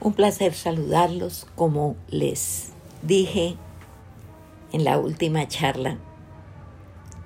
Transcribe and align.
Un 0.00 0.12
placer 0.12 0.54
saludarlos. 0.54 1.46
Como 1.56 1.96
les 2.08 2.72
dije 3.02 3.56
en 4.72 4.84
la 4.84 4.98
última 4.98 5.48
charla, 5.48 5.96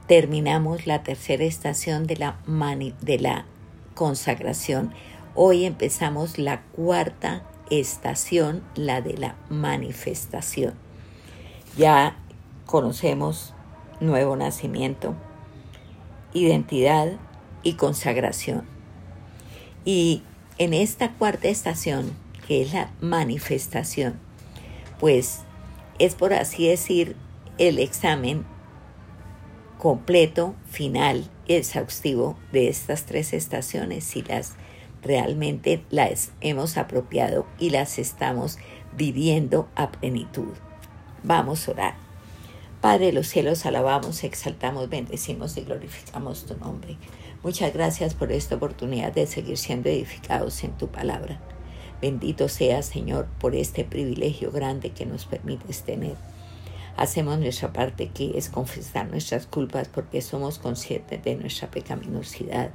terminamos 0.06 0.86
la 0.86 1.02
tercera 1.02 1.44
estación 1.44 2.06
de 2.06 2.16
la, 2.16 2.38
de 3.00 3.18
la 3.18 3.46
consagración. 3.94 4.94
Hoy 5.34 5.64
empezamos 5.64 6.38
la 6.38 6.62
cuarta 6.62 7.42
estación, 7.68 8.62
la 8.74 9.00
de 9.00 9.18
la 9.18 9.34
manifestación. 9.48 10.74
Ya 11.76 12.16
conocemos 12.66 13.54
nuevo 14.00 14.36
nacimiento, 14.36 15.14
identidad 16.32 17.12
y 17.62 17.74
consagración. 17.74 18.64
Y 19.84 20.22
en 20.58 20.74
esta 20.74 21.12
cuarta 21.12 21.48
estación, 21.48 22.12
que 22.46 22.62
es 22.62 22.72
la 22.72 22.92
manifestación, 23.00 24.18
pues 24.98 25.40
es 25.98 26.14
por 26.14 26.32
así 26.32 26.68
decir 26.68 27.16
el 27.58 27.78
examen 27.78 28.44
completo, 29.78 30.54
final 30.70 31.28
y 31.46 31.54
exhaustivo 31.54 32.36
de 32.52 32.68
estas 32.68 33.04
tres 33.04 33.32
estaciones, 33.32 34.04
si 34.04 34.22
las 34.22 34.54
realmente 35.02 35.84
las 35.90 36.30
hemos 36.40 36.76
apropiado 36.76 37.46
y 37.58 37.70
las 37.70 37.98
estamos 37.98 38.58
viviendo 38.96 39.68
a 39.74 39.90
plenitud. 39.90 40.52
Vamos 41.24 41.66
a 41.66 41.72
orar. 41.72 41.94
Padre 42.80 43.06
de 43.06 43.12
los 43.12 43.28
cielos, 43.28 43.64
alabamos, 43.66 44.24
exaltamos, 44.24 44.88
bendecimos 44.88 45.56
y 45.56 45.62
glorificamos 45.62 46.46
tu 46.46 46.56
nombre. 46.56 46.96
Muchas 47.42 47.72
gracias 47.72 48.14
por 48.14 48.32
esta 48.32 48.56
oportunidad 48.56 49.12
de 49.12 49.26
seguir 49.26 49.56
siendo 49.56 49.88
edificados 49.88 50.62
en 50.64 50.72
tu 50.76 50.88
palabra. 50.88 51.40
Bendito 52.02 52.48
sea, 52.48 52.82
Señor, 52.82 53.28
por 53.38 53.54
este 53.54 53.84
privilegio 53.84 54.50
grande 54.50 54.90
que 54.90 55.06
nos 55.06 55.24
permites 55.24 55.84
tener. 55.84 56.16
Hacemos 56.96 57.38
nuestra 57.38 57.72
parte 57.72 58.08
que 58.08 58.36
es 58.36 58.48
confesar 58.48 59.08
nuestras 59.08 59.46
culpas 59.46 59.86
porque 59.86 60.20
somos 60.20 60.58
conscientes 60.58 61.22
de 61.22 61.36
nuestra 61.36 61.70
pecaminosidad. 61.70 62.72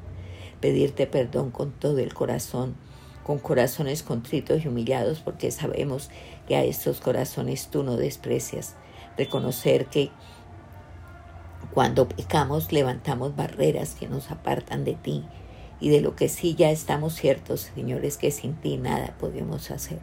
Pedirte 0.62 1.08
perdón 1.08 1.52
con 1.52 1.74
todo 1.74 2.00
el 2.00 2.14
corazón, 2.14 2.78
con 3.26 3.38
corazones 3.38 4.02
contritos 4.02 4.64
y 4.64 4.70
humillados 4.70 5.20
porque 5.20 5.52
sabemos 5.52 6.10
que 6.48 6.56
a 6.56 6.64
estos 6.64 7.02
corazones 7.02 7.68
tú 7.68 7.84
no 7.84 7.98
desprecias 7.98 8.76
reconocer 9.18 9.88
que 9.88 10.10
cuando 11.74 12.08
pecamos 12.08 12.72
levantamos 12.72 13.36
barreras 13.36 13.94
que 13.94 14.08
nos 14.08 14.32
apartan 14.32 14.86
de 14.86 14.94
ti 14.94 15.26
y 15.80 15.90
de 15.90 16.02
lo 16.02 16.16
que 16.16 16.30
sí 16.30 16.56
ya 16.56 16.72
estamos 16.72 17.14
ciertos, 17.14 17.72
Señor, 17.76 18.06
es 18.06 18.18
que 18.18 18.32
sin 18.32 18.56
ti 18.56 18.78
nada 18.78 19.16
podemos 19.20 19.72
hacer. 19.72 20.00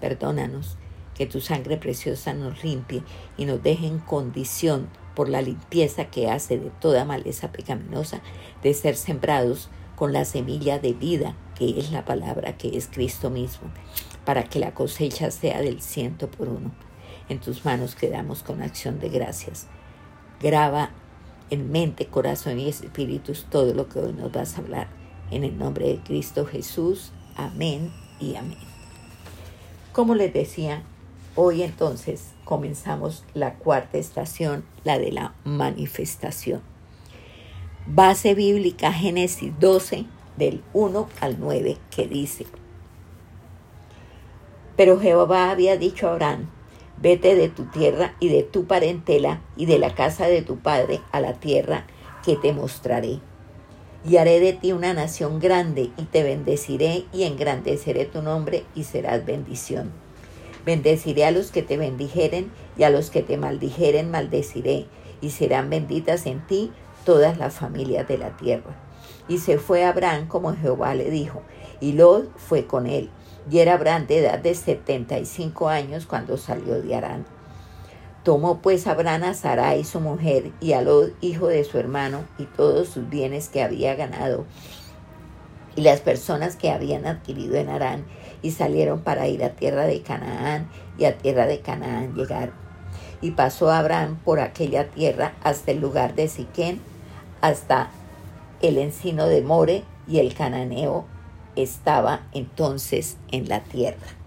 Perdónanos, 0.00 0.76
que 1.14 1.26
tu 1.26 1.40
sangre 1.40 1.76
preciosa 1.76 2.34
nos 2.34 2.64
limpie 2.64 3.02
y 3.36 3.44
nos 3.44 3.62
deje 3.62 3.86
en 3.86 3.98
condición 3.98 4.88
por 5.14 5.28
la 5.28 5.42
limpieza 5.42 6.06
que 6.06 6.30
hace 6.30 6.58
de 6.58 6.70
toda 6.70 7.04
maleza 7.04 7.52
pecaminosa 7.52 8.22
de 8.62 8.72
ser 8.74 8.96
sembrados 8.96 9.68
con 9.96 10.12
la 10.12 10.24
semilla 10.24 10.78
de 10.78 10.94
vida 10.94 11.36
que 11.54 11.78
es 11.78 11.92
la 11.92 12.04
palabra 12.04 12.56
que 12.56 12.76
es 12.76 12.88
Cristo 12.88 13.30
mismo, 13.30 13.70
para 14.24 14.44
que 14.44 14.58
la 14.58 14.74
cosecha 14.74 15.30
sea 15.30 15.60
del 15.60 15.82
ciento 15.82 16.30
por 16.30 16.48
uno. 16.48 16.72
En 17.28 17.40
tus 17.40 17.64
manos 17.64 17.94
quedamos 17.94 18.42
con 18.42 18.62
acción 18.62 18.98
de 18.98 19.10
gracias. 19.10 19.66
Graba 20.40 20.90
en 21.50 21.70
mente, 21.70 22.06
corazón 22.06 22.58
y 22.58 22.68
espíritus 22.68 23.46
todo 23.50 23.74
lo 23.74 23.88
que 23.88 24.00
hoy 24.00 24.12
nos 24.12 24.32
vas 24.32 24.56
a 24.56 24.62
hablar. 24.62 25.01
En 25.32 25.44
el 25.44 25.56
nombre 25.56 25.86
de 25.88 25.96
Cristo 25.96 26.44
Jesús. 26.44 27.10
Amén 27.36 27.90
y 28.20 28.36
amén. 28.36 28.58
Como 29.92 30.14
les 30.14 30.34
decía, 30.34 30.82
hoy 31.36 31.62
entonces 31.62 32.32
comenzamos 32.44 33.24
la 33.32 33.54
cuarta 33.54 33.96
estación, 33.96 34.62
la 34.84 34.98
de 34.98 35.10
la 35.10 35.34
manifestación. 35.44 36.60
Base 37.86 38.34
bíblica 38.34 38.92
Génesis 38.92 39.58
12, 39.58 40.04
del 40.36 40.62
1 40.74 41.08
al 41.22 41.40
9, 41.40 41.78
que 41.90 42.06
dice, 42.06 42.44
Pero 44.76 45.00
Jehová 45.00 45.50
había 45.50 45.78
dicho 45.78 46.08
a 46.08 46.12
Abraham, 46.12 46.50
Vete 46.98 47.34
de 47.34 47.48
tu 47.48 47.64
tierra 47.64 48.14
y 48.20 48.28
de 48.28 48.42
tu 48.42 48.66
parentela 48.66 49.40
y 49.56 49.64
de 49.64 49.78
la 49.78 49.94
casa 49.94 50.26
de 50.26 50.42
tu 50.42 50.58
padre 50.58 51.00
a 51.10 51.20
la 51.20 51.40
tierra 51.40 51.86
que 52.22 52.36
te 52.36 52.52
mostraré. 52.52 53.20
Y 54.04 54.16
haré 54.16 54.40
de 54.40 54.52
ti 54.52 54.72
una 54.72 54.94
nación 54.94 55.38
grande 55.38 55.90
y 55.96 56.02
te 56.04 56.22
bendeciré 56.22 57.04
y 57.12 57.22
engrandeceré 57.22 58.04
tu 58.04 58.22
nombre 58.22 58.64
y 58.74 58.84
serás 58.84 59.24
bendición. 59.24 59.92
Bendeciré 60.66 61.24
a 61.24 61.30
los 61.30 61.50
que 61.50 61.62
te 61.62 61.76
bendijeren 61.76 62.50
y 62.76 62.82
a 62.82 62.90
los 62.90 63.10
que 63.10 63.22
te 63.22 63.36
maldijeren 63.36 64.10
maldeciré 64.10 64.86
y 65.20 65.30
serán 65.30 65.70
benditas 65.70 66.26
en 66.26 66.46
ti 66.46 66.72
todas 67.04 67.38
las 67.38 67.54
familias 67.54 68.08
de 68.08 68.18
la 68.18 68.36
tierra. 68.36 68.76
Y 69.28 69.38
se 69.38 69.58
fue 69.58 69.84
Abraham 69.84 70.26
como 70.28 70.54
Jehová 70.54 70.94
le 70.94 71.10
dijo, 71.10 71.42
y 71.80 71.92
Lot 71.92 72.36
fue 72.36 72.66
con 72.66 72.86
él 72.86 73.10
y 73.50 73.58
era 73.58 73.74
Abraham 73.74 74.06
de 74.06 74.18
edad 74.18 74.38
de 74.38 74.54
75 74.54 75.68
años 75.68 76.06
cuando 76.06 76.36
salió 76.36 76.80
de 76.80 76.94
Arán. 76.94 77.24
Tomó 78.22 78.58
pues 78.58 78.86
Abraham 78.86 79.24
a 79.24 79.34
Sarai 79.34 79.84
su 79.84 80.00
mujer 80.00 80.52
y 80.60 80.74
a 80.74 80.82
Lot 80.82 81.12
hijo 81.20 81.48
de 81.48 81.64
su 81.64 81.78
hermano 81.78 82.24
y 82.38 82.44
todos 82.44 82.88
sus 82.88 83.08
bienes 83.08 83.48
que 83.48 83.62
había 83.62 83.94
ganado 83.94 84.46
y 85.76 85.82
las 85.82 86.00
personas 86.00 86.56
que 86.56 86.70
habían 86.70 87.06
adquirido 87.06 87.56
en 87.56 87.68
Arán 87.68 88.04
y 88.42 88.50
salieron 88.50 89.00
para 89.00 89.28
ir 89.28 89.44
a 89.44 89.50
tierra 89.50 89.84
de 89.84 90.02
Canaán 90.02 90.68
y 90.98 91.04
a 91.04 91.16
tierra 91.16 91.46
de 91.46 91.60
Canaán 91.60 92.14
llegaron. 92.14 92.54
Y 93.20 93.32
pasó 93.32 93.70
Abraham 93.70 94.18
por 94.24 94.40
aquella 94.40 94.88
tierra 94.88 95.34
hasta 95.42 95.70
el 95.70 95.80
lugar 95.80 96.14
de 96.14 96.28
Siquén, 96.28 96.80
hasta 97.40 97.90
el 98.60 98.78
encino 98.78 99.26
de 99.26 99.42
More 99.42 99.84
y 100.08 100.18
el 100.18 100.34
cananeo 100.34 101.04
estaba 101.56 102.22
entonces 102.32 103.16
en 103.30 103.48
la 103.48 103.62
tierra. 103.62 104.21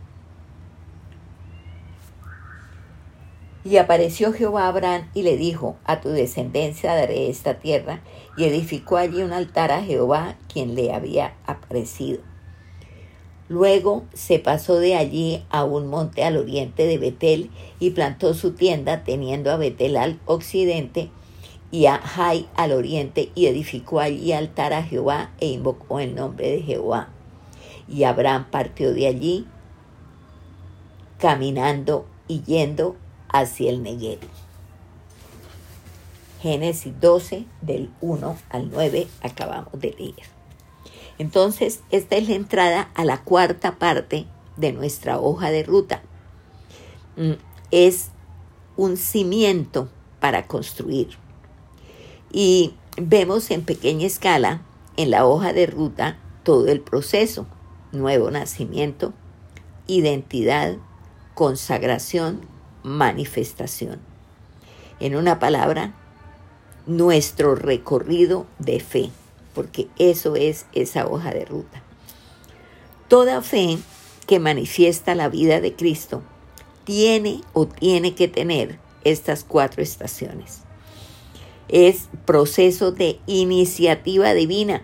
Y 3.65 3.77
apareció 3.77 4.31
Jehová 4.31 4.65
a 4.65 4.67
Abraham 4.67 5.09
y 5.15 5.23
le 5.23 5.37
dijo, 5.37 5.75
a 5.85 5.99
tu 5.99 6.09
descendencia 6.09 6.93
daré 6.93 7.31
esta 7.31 7.55
tierra, 7.55 8.03
y 8.37 8.43
edificó 8.43 8.97
allí 8.97 9.23
un 9.23 9.33
altar 9.33 9.71
a 9.71 9.81
Jehová, 9.81 10.35
quien 10.53 10.75
le 10.75 10.93
había 10.93 11.33
aparecido. 11.47 12.19
Luego 13.49 14.03
se 14.13 14.37
pasó 14.37 14.77
de 14.77 14.95
allí 14.95 15.43
a 15.49 15.63
un 15.63 15.87
monte 15.87 16.23
al 16.23 16.37
oriente 16.37 16.85
de 16.85 16.99
Betel 16.99 17.49
y 17.79 17.89
plantó 17.89 18.35
su 18.35 18.51
tienda, 18.51 19.03
teniendo 19.03 19.51
a 19.51 19.57
Betel 19.57 19.97
al 19.97 20.19
occidente 20.27 21.09
y 21.71 21.87
a 21.87 21.97
Jai 21.97 22.47
al 22.55 22.71
oriente, 22.71 23.31
y 23.33 23.47
edificó 23.47 23.99
allí 23.99 24.31
altar 24.31 24.73
a 24.73 24.83
Jehová 24.83 25.31
e 25.39 25.47
invocó 25.47 25.99
el 25.99 26.13
nombre 26.13 26.51
de 26.51 26.61
Jehová. 26.61 27.09
Y 27.87 28.03
Abraham 28.03 28.45
partió 28.51 28.93
de 28.93 29.07
allí 29.07 29.47
caminando 31.17 32.05
y 32.27 32.43
yendo 32.43 32.95
hacia 33.39 33.69
el 33.69 33.83
Negev. 33.83 34.19
Génesis 36.41 36.93
12 36.99 37.45
del 37.61 37.89
1 38.01 38.37
al 38.49 38.69
9 38.71 39.07
acabamos 39.21 39.79
de 39.79 39.91
leer. 39.97 40.27
Entonces, 41.17 41.81
esta 41.91 42.17
es 42.17 42.27
la 42.27 42.35
entrada 42.35 42.91
a 42.93 43.05
la 43.05 43.23
cuarta 43.23 43.79
parte 43.79 44.25
de 44.57 44.73
nuestra 44.73 45.19
hoja 45.19 45.49
de 45.49 45.63
ruta. 45.63 46.01
Mm, 47.17 47.33
es 47.71 48.09
un 48.77 48.97
cimiento 48.97 49.89
para 50.19 50.47
construir. 50.47 51.17
Y 52.31 52.75
vemos 52.97 53.49
en 53.51 53.63
pequeña 53.63 54.05
escala 54.05 54.61
en 54.97 55.09
la 55.09 55.25
hoja 55.25 55.53
de 55.53 55.65
ruta 55.65 56.19
todo 56.43 56.67
el 56.67 56.81
proceso 56.81 57.47
nuevo 57.91 58.29
nacimiento, 58.29 59.13
identidad, 59.87 60.75
consagración, 61.33 62.41
manifestación. 62.85 63.99
En 64.99 65.15
una 65.15 65.39
palabra, 65.39 65.93
nuestro 66.85 67.55
recorrido 67.55 68.45
de 68.59 68.79
fe, 68.79 69.09
porque 69.53 69.87
eso 69.97 70.35
es 70.35 70.67
esa 70.73 71.07
hoja 71.07 71.31
de 71.31 71.45
ruta. 71.45 71.81
Toda 73.07 73.41
fe 73.41 73.79
que 74.27 74.39
manifiesta 74.39 75.15
la 75.15 75.29
vida 75.29 75.61
de 75.61 75.75
Cristo 75.75 76.21
tiene 76.83 77.41
o 77.53 77.67
tiene 77.67 78.13
que 78.13 78.27
tener 78.27 78.79
estas 79.03 79.43
cuatro 79.43 79.81
estaciones. 79.81 80.61
Es 81.67 82.09
proceso 82.25 82.91
de 82.91 83.19
iniciativa 83.25 84.33
divina 84.33 84.83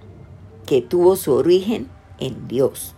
que 0.65 0.81
tuvo 0.81 1.15
su 1.15 1.33
origen 1.33 1.87
en 2.19 2.47
Dios. 2.47 2.95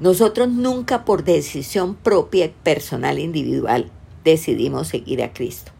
Nosotros 0.00 0.48
nunca 0.48 1.04
por 1.04 1.24
decisión 1.24 1.94
propia, 1.94 2.52
personal, 2.62 3.18
individual, 3.18 3.90
decidimos 4.24 4.88
seguir 4.88 5.22
a 5.22 5.32
Cristo. 5.32 5.72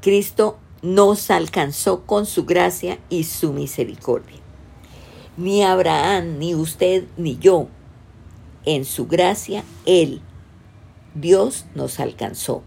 Cristo 0.00 0.58
nos 0.82 1.30
alcanzó 1.30 2.02
con 2.06 2.26
su 2.26 2.44
gracia 2.44 2.98
y 3.08 3.24
su 3.24 3.52
misericordia. 3.52 4.38
Ni 5.36 5.64
Abraham, 5.64 6.38
ni 6.38 6.54
usted, 6.54 7.04
ni 7.16 7.38
yo. 7.38 7.68
En 8.64 8.84
su 8.84 9.06
gracia, 9.06 9.64
Él, 9.86 10.20
Dios, 11.14 11.66
nos 11.74 11.98
alcanzó. 11.98 12.62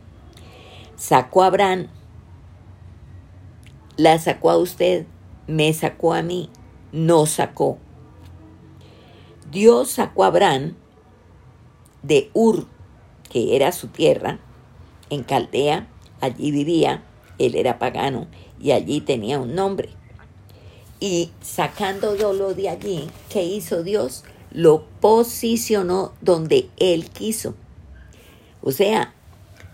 Sacó 0.98 1.44
a 1.44 1.48
Abraham, 1.48 1.88
la 3.98 4.20
sacó 4.20 4.50
a 4.50 4.58
usted, 4.58 5.06
me 5.48 5.72
sacó 5.74 6.14
a 6.14 6.22
mí, 6.22 6.50
nos 6.92 7.32
sacó. 7.32 7.78
Dios 9.56 9.90
sacó 9.90 10.26
a 10.26 10.28
Abraham 10.28 10.76
de 12.04 12.30
Ur, 12.34 12.66
que 13.30 13.56
era 13.56 13.72
su 13.72 13.88
tierra, 13.88 14.38
en 15.10 15.24
Caldea, 15.24 15.88
allí 16.20 16.52
vivía, 16.52 17.06
él 17.40 17.56
era 17.56 17.80
pagano 17.80 18.28
y 18.60 18.72
allí 18.72 19.00
tenía 19.00 19.40
un 19.40 19.56
nombre. 19.56 19.92
Y 21.00 21.32
sacándolo 21.42 22.54
de 22.54 22.68
allí, 22.68 23.10
¿qué 23.30 23.46
hizo 23.46 23.82
Dios? 23.82 24.26
Lo 24.52 24.84
posicionó 25.00 26.12
donde 26.20 26.70
Él 26.76 27.10
quiso. 27.10 27.56
O 28.62 28.74
sea, 28.74 29.14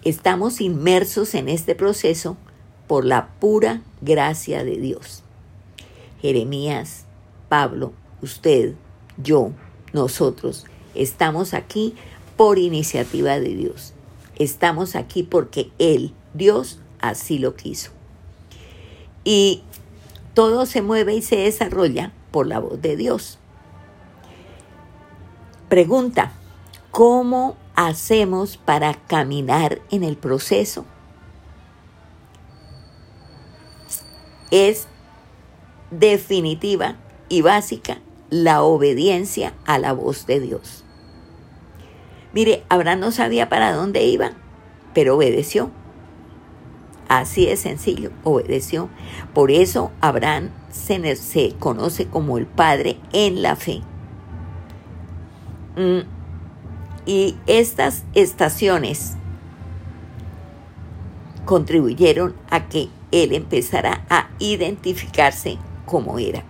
estamos 0.03 0.61
inmersos 0.61 1.33
en 1.33 1.49
este 1.49 1.73
proceso 1.73 2.37
por 2.85 3.03
la 3.03 3.29
pura 3.39 3.81
gracia 4.01 4.63
de 4.63 4.77
Dios. 4.77 5.23
Jeremías, 6.21 7.05
Pablo, 7.49 7.93
usted, 8.21 8.75
yo, 9.17 9.53
nosotros, 9.93 10.65
estamos 10.95 11.53
aquí 11.53 11.95
por 12.37 12.57
iniciativa 12.57 13.39
de 13.39 13.55
Dios. 13.55 13.93
Estamos 14.35 14.95
aquí 14.95 15.23
porque 15.23 15.71
Él, 15.77 16.13
Dios, 16.33 16.79
así 16.99 17.37
lo 17.37 17.55
quiso. 17.55 17.91
Y 19.23 19.63
todo 20.33 20.65
se 20.65 20.81
mueve 20.81 21.15
y 21.15 21.21
se 21.21 21.37
desarrolla 21.37 22.13
por 22.31 22.47
la 22.47 22.59
voz 22.59 22.81
de 22.81 22.95
Dios. 22.95 23.37
Pregunta, 25.69 26.31
¿cómo 26.91 27.55
hacemos 27.75 28.57
para 28.57 28.93
caminar 28.93 29.81
en 29.91 30.03
el 30.03 30.17
proceso? 30.17 30.85
Es 34.49 34.87
definitiva 35.91 36.97
y 37.29 37.41
básica 37.41 37.99
la 38.31 38.63
obediencia 38.63 39.53
a 39.65 39.77
la 39.77 39.93
voz 39.93 40.25
de 40.25 40.39
Dios. 40.39 40.83
Mire, 42.33 42.63
Abraham 42.69 43.01
no 43.01 43.11
sabía 43.11 43.49
para 43.49 43.73
dónde 43.73 44.05
iba, 44.05 44.31
pero 44.93 45.17
obedeció. 45.17 45.69
Así 47.09 47.45
de 47.45 47.57
sencillo, 47.57 48.11
obedeció. 48.23 48.89
Por 49.33 49.51
eso 49.51 49.91
Abraham 49.99 50.49
se, 50.71 51.15
se 51.17 51.53
conoce 51.59 52.07
como 52.07 52.37
el 52.37 52.47
padre 52.47 52.97
en 53.11 53.41
la 53.41 53.57
fe. 53.57 53.81
Mm, 55.75 55.99
y 57.05 57.35
estas 57.47 58.05
estaciones 58.13 59.17
contribuyeron 61.43 62.33
a 62.49 62.69
que 62.69 62.87
él 63.11 63.33
empezara 63.33 64.05
a 64.09 64.29
identificarse 64.39 65.57
como 65.85 66.17
era. 66.17 66.45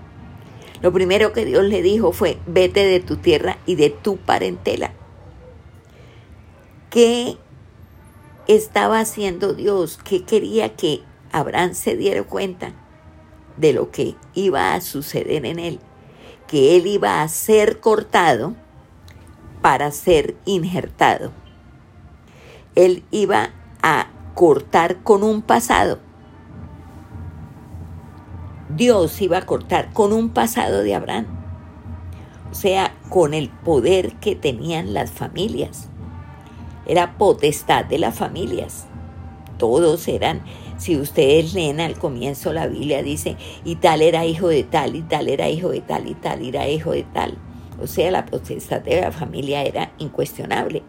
Lo 0.82 0.92
primero 0.92 1.32
que 1.32 1.46
Dios 1.46 1.64
le 1.64 1.82
dijo 1.82 2.12
fue, 2.12 2.38
vete 2.48 2.86
de 2.86 3.00
tu 3.00 3.18
tierra 3.18 3.58
y 3.66 3.76
de 3.76 3.90
tu 3.92 4.18
parentela. 4.18 4.94
¿Qué 6.90 7.38
estaba 8.48 9.00
haciendo 9.00 9.54
Dios? 9.54 10.00
¿Qué 10.04 10.24
quería 10.24 10.76
que 10.76 11.02
Abraham 11.32 11.76
se 11.76 11.96
diera 11.96 12.24
cuenta 12.24 12.74
de 13.58 13.74
lo 13.74 13.92
que 13.92 14.16
iba 14.34 14.74
a 14.74 14.82
suceder 14.82 15.46
en 15.46 15.60
él? 15.60 15.80
Que 16.48 16.76
él 16.76 16.88
iba 16.88 17.22
a 17.22 17.28
ser 17.28 17.80
cortado 17.80 18.56
para 19.62 19.92
ser 19.92 20.36
injertado. 20.46 21.32
Él 22.74 23.04
iba 23.12 23.52
a 23.84 24.08
cortar 24.34 25.04
con 25.04 25.24
un 25.24 25.44
pasado 25.44 26.00
Dios 28.76 29.22
iba 29.22 29.38
a 29.38 29.46
cortar 29.46 29.92
con 29.92 30.14
un 30.14 30.30
pasado 30.30 30.82
de 30.84 30.96
Abraham, 30.96 31.26
o 32.52 32.56
sea, 32.56 32.94
con 33.10 33.34
el 33.34 33.50
poder 33.50 34.14
que 34.16 34.36
tenían 34.36 34.94
las 34.94 35.12
familias. 35.12 35.90
Era 36.86 37.18
potestad 37.18 37.86
de 37.86 38.00
las 38.00 38.16
familias. 38.16 38.86
Todos 39.58 40.08
eran, 40.08 40.42
si 40.78 40.98
ustedes 40.98 41.54
leen 41.54 41.82
al 41.82 41.98
comienzo 41.98 42.54
la 42.54 42.68
Biblia, 42.68 43.04
dice, 43.04 43.36
y 43.66 43.76
tal 43.76 44.02
era 44.02 44.26
hijo 44.26 44.48
de 44.48 44.64
tal, 44.64 44.96
y 44.96 45.02
tal 45.02 45.28
era 45.28 45.50
hijo 45.50 45.70
de 45.70 45.82
tal, 45.82 46.08
y 46.08 46.14
tal 46.14 46.44
era 46.44 46.68
hijo 46.68 46.92
de 46.92 47.04
tal. 47.04 47.38
O 47.82 47.88
sea, 47.88 48.10
la 48.10 48.26
potestad 48.26 48.82
de 48.82 49.02
la 49.02 49.12
familia 49.12 49.64
era 49.64 49.92
incuestionable. 49.98 50.82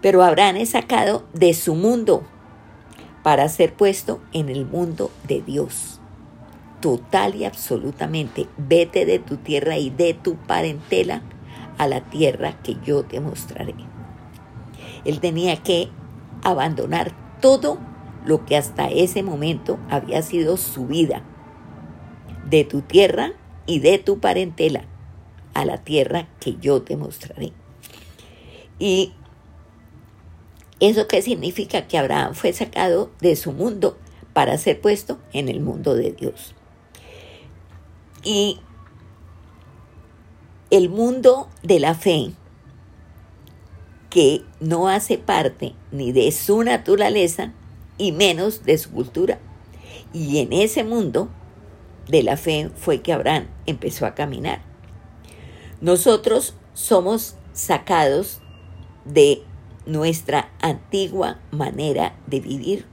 Pero 0.00 0.22
Abraham 0.22 0.56
es 0.56 0.70
sacado 0.70 1.24
de 1.32 1.52
su 1.54 1.74
mundo 1.74 2.22
para 3.22 3.48
ser 3.48 3.74
puesto 3.74 4.20
en 4.32 4.48
el 4.48 4.66
mundo 4.66 5.10
de 5.26 5.42
Dios 5.42 6.01
total 6.82 7.36
y 7.36 7.46
absolutamente, 7.46 8.48
vete 8.58 9.06
de 9.06 9.18
tu 9.18 9.38
tierra 9.38 9.78
y 9.78 9.88
de 9.88 10.12
tu 10.12 10.36
parentela 10.36 11.22
a 11.78 11.86
la 11.86 12.02
tierra 12.02 12.60
que 12.62 12.76
yo 12.84 13.04
te 13.04 13.20
mostraré. 13.20 13.74
Él 15.06 15.20
tenía 15.20 15.56
que 15.62 15.88
abandonar 16.42 17.12
todo 17.40 17.78
lo 18.26 18.44
que 18.44 18.56
hasta 18.56 18.88
ese 18.88 19.22
momento 19.22 19.78
había 19.88 20.20
sido 20.22 20.58
su 20.58 20.86
vida, 20.86 21.22
de 22.50 22.64
tu 22.64 22.82
tierra 22.82 23.32
y 23.64 23.78
de 23.78 23.98
tu 23.98 24.18
parentela 24.18 24.84
a 25.54 25.64
la 25.64 25.78
tierra 25.78 26.28
que 26.40 26.56
yo 26.60 26.82
te 26.82 26.96
mostraré. 26.96 27.52
Y 28.78 29.12
eso 30.80 31.06
qué 31.06 31.22
significa 31.22 31.86
que 31.86 31.96
Abraham 31.96 32.34
fue 32.34 32.52
sacado 32.52 33.10
de 33.20 33.36
su 33.36 33.52
mundo 33.52 33.96
para 34.32 34.58
ser 34.58 34.80
puesto 34.80 35.20
en 35.32 35.48
el 35.48 35.60
mundo 35.60 35.94
de 35.94 36.10
Dios. 36.10 36.54
Y 38.24 38.60
el 40.70 40.88
mundo 40.88 41.48
de 41.62 41.80
la 41.80 41.94
fe, 41.94 42.32
que 44.10 44.44
no 44.60 44.88
hace 44.88 45.18
parte 45.18 45.74
ni 45.90 46.12
de 46.12 46.30
su 46.32 46.62
naturaleza 46.62 47.52
y 47.98 48.12
menos 48.12 48.64
de 48.64 48.78
su 48.78 48.90
cultura. 48.90 49.38
Y 50.12 50.38
en 50.38 50.52
ese 50.52 50.84
mundo 50.84 51.28
de 52.08 52.22
la 52.22 52.36
fe 52.36 52.70
fue 52.76 53.00
que 53.00 53.12
Abraham 53.12 53.48
empezó 53.66 54.06
a 54.06 54.14
caminar. 54.14 54.62
Nosotros 55.80 56.54
somos 56.74 57.36
sacados 57.52 58.40
de 59.04 59.42
nuestra 59.86 60.52
antigua 60.60 61.40
manera 61.50 62.14
de 62.26 62.40
vivir. 62.40 62.86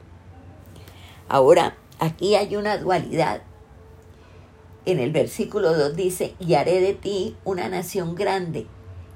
Ahora, 1.28 1.78
aquí 2.00 2.36
hay 2.36 2.56
una 2.56 2.78
dualidad 2.78 3.42
en 4.92 5.00
el 5.00 5.12
versículo 5.12 5.74
2 5.74 5.96
dice, 5.96 6.36
y 6.40 6.54
haré 6.56 6.82
de 6.82 6.94
ti 6.94 7.36
una 7.44 7.70
nación 7.70 8.16
grande, 8.16 8.66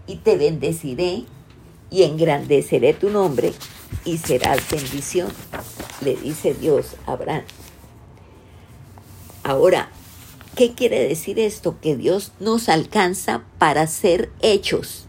y 0.08 0.18
te 0.18 0.38
bendeciré, 0.38 1.24
y 1.90 2.04
engrandeceré 2.04 2.94
tu 2.94 3.10
nombre, 3.10 3.54
y 4.06 4.18
serás 4.18 4.60
bendición, 4.70 5.30
le 6.02 6.16
dice 6.16 6.54
Dios 6.54 6.96
a 7.06 7.14
Abraham. 7.14 7.44
Ahora, 9.44 9.90
¿qué 10.56 10.74
quiere 10.74 11.08
decir 11.08 11.40
esto? 11.40 11.80
Que 11.82 11.96
Dios 11.96 12.32
nos 12.40 12.70
alcanza 12.70 13.44
para 13.58 13.88
ser 13.88 14.32
hechos, 14.42 15.06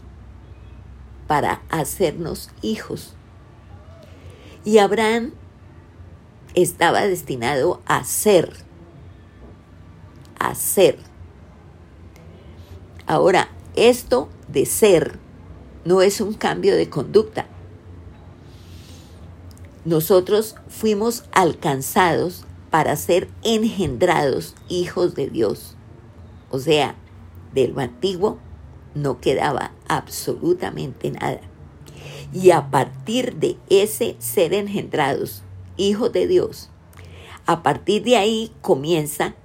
para 1.27 1.61
hacernos 1.69 2.49
hijos. 2.61 3.13
Y 4.63 4.79
Abraham 4.79 5.33
estaba 6.53 7.01
destinado 7.01 7.81
a 7.85 8.03
ser 8.03 8.64
ser. 10.53 10.97
Ahora, 13.07 13.49
esto 13.75 14.29
de 14.47 14.65
ser 14.65 15.19
no 15.85 16.01
es 16.01 16.21
un 16.21 16.33
cambio 16.33 16.75
de 16.75 16.89
conducta. 16.89 17.47
Nosotros 19.85 20.55
fuimos 20.67 21.25
alcanzados 21.31 22.45
para 22.71 22.95
ser 22.95 23.29
engendrados 23.43 24.55
hijos 24.67 25.15
de 25.15 25.29
Dios. 25.29 25.75
O 26.49 26.59
sea, 26.59 26.95
de 27.53 27.67
lo 27.67 27.79
antiguo 27.79 28.39
no 28.95 29.21
quedaba 29.21 29.71
absolutamente 29.87 31.11
nada. 31.11 31.41
Y 32.33 32.51
a 32.51 32.71
partir 32.71 33.35
de 33.35 33.57
ese 33.69 34.15
ser 34.19 34.53
engendrados, 34.53 35.43
hijos 35.77 36.11
de 36.11 36.27
Dios, 36.27 36.69
a 37.45 37.61
partir 37.61 38.03
de 38.03 38.17
ahí 38.17 38.51
comienza 38.61 39.35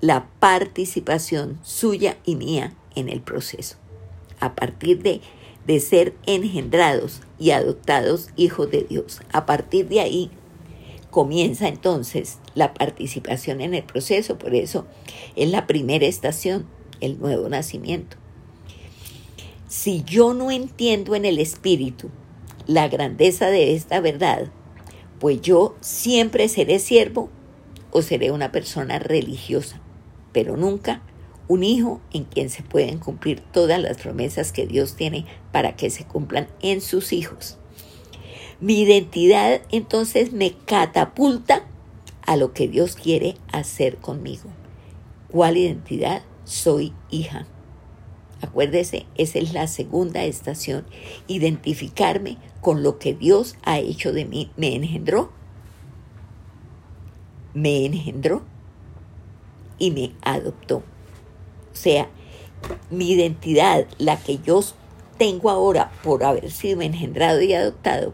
la 0.00 0.28
participación 0.40 1.58
suya 1.62 2.16
y 2.24 2.36
mía 2.36 2.74
en 2.94 3.08
el 3.08 3.20
proceso. 3.20 3.76
A 4.40 4.54
partir 4.54 5.02
de, 5.02 5.20
de 5.66 5.80
ser 5.80 6.14
engendrados 6.26 7.22
y 7.38 7.50
adoptados 7.50 8.28
hijos 8.36 8.70
de 8.70 8.82
Dios, 8.82 9.20
a 9.32 9.46
partir 9.46 9.88
de 9.88 10.00
ahí 10.00 10.30
comienza 11.10 11.66
entonces 11.68 12.38
la 12.54 12.74
participación 12.74 13.62
en 13.62 13.72
el 13.72 13.82
proceso. 13.82 14.36
Por 14.38 14.54
eso 14.54 14.86
es 15.34 15.50
la 15.50 15.66
primera 15.66 16.04
estación 16.04 16.66
el 17.00 17.18
nuevo 17.18 17.48
nacimiento. 17.48 18.16
Si 19.68 20.02
yo 20.04 20.34
no 20.34 20.50
entiendo 20.50 21.14
en 21.14 21.24
el 21.24 21.38
espíritu 21.38 22.10
la 22.66 22.88
grandeza 22.88 23.46
de 23.46 23.74
esta 23.74 24.00
verdad, 24.00 24.48
pues 25.18 25.40
yo 25.40 25.74
siempre 25.80 26.48
seré 26.48 26.78
siervo 26.78 27.30
o 27.90 28.02
seré 28.02 28.30
una 28.30 28.52
persona 28.52 28.98
religiosa, 28.98 29.80
pero 30.36 30.58
nunca 30.58 31.00
un 31.48 31.64
hijo 31.64 32.02
en 32.12 32.24
quien 32.24 32.50
se 32.50 32.62
pueden 32.62 32.98
cumplir 32.98 33.40
todas 33.40 33.80
las 33.80 33.96
promesas 33.96 34.52
que 34.52 34.66
Dios 34.66 34.94
tiene 34.94 35.24
para 35.50 35.76
que 35.76 35.88
se 35.88 36.04
cumplan 36.04 36.46
en 36.60 36.82
sus 36.82 37.14
hijos. 37.14 37.56
Mi 38.60 38.82
identidad 38.82 39.62
entonces 39.70 40.34
me 40.34 40.52
catapulta 40.52 41.64
a 42.26 42.36
lo 42.36 42.52
que 42.52 42.68
Dios 42.68 42.96
quiere 42.96 43.36
hacer 43.50 43.96
conmigo. 43.96 44.50
¿Cuál 45.30 45.56
identidad? 45.56 46.20
Soy 46.44 46.92
hija. 47.10 47.46
Acuérdese, 48.42 49.06
esa 49.16 49.38
es 49.38 49.54
la 49.54 49.68
segunda 49.68 50.22
estación, 50.24 50.84
identificarme 51.28 52.36
con 52.60 52.82
lo 52.82 52.98
que 52.98 53.14
Dios 53.14 53.56
ha 53.62 53.78
hecho 53.78 54.12
de 54.12 54.26
mí. 54.26 54.50
Me 54.58 54.74
engendró, 54.74 55.32
me 57.54 57.86
engendró 57.86 58.44
y 59.78 59.90
me 59.90 60.12
adoptó. 60.22 60.76
O 60.76 61.74
sea, 61.74 62.08
mi 62.90 63.10
identidad, 63.12 63.86
la 63.98 64.16
que 64.16 64.38
yo 64.38 64.62
tengo 65.18 65.50
ahora 65.50 65.90
por 66.02 66.24
haber 66.24 66.50
sido 66.50 66.82
engendrado 66.82 67.40
y 67.42 67.54
adoptado, 67.54 68.12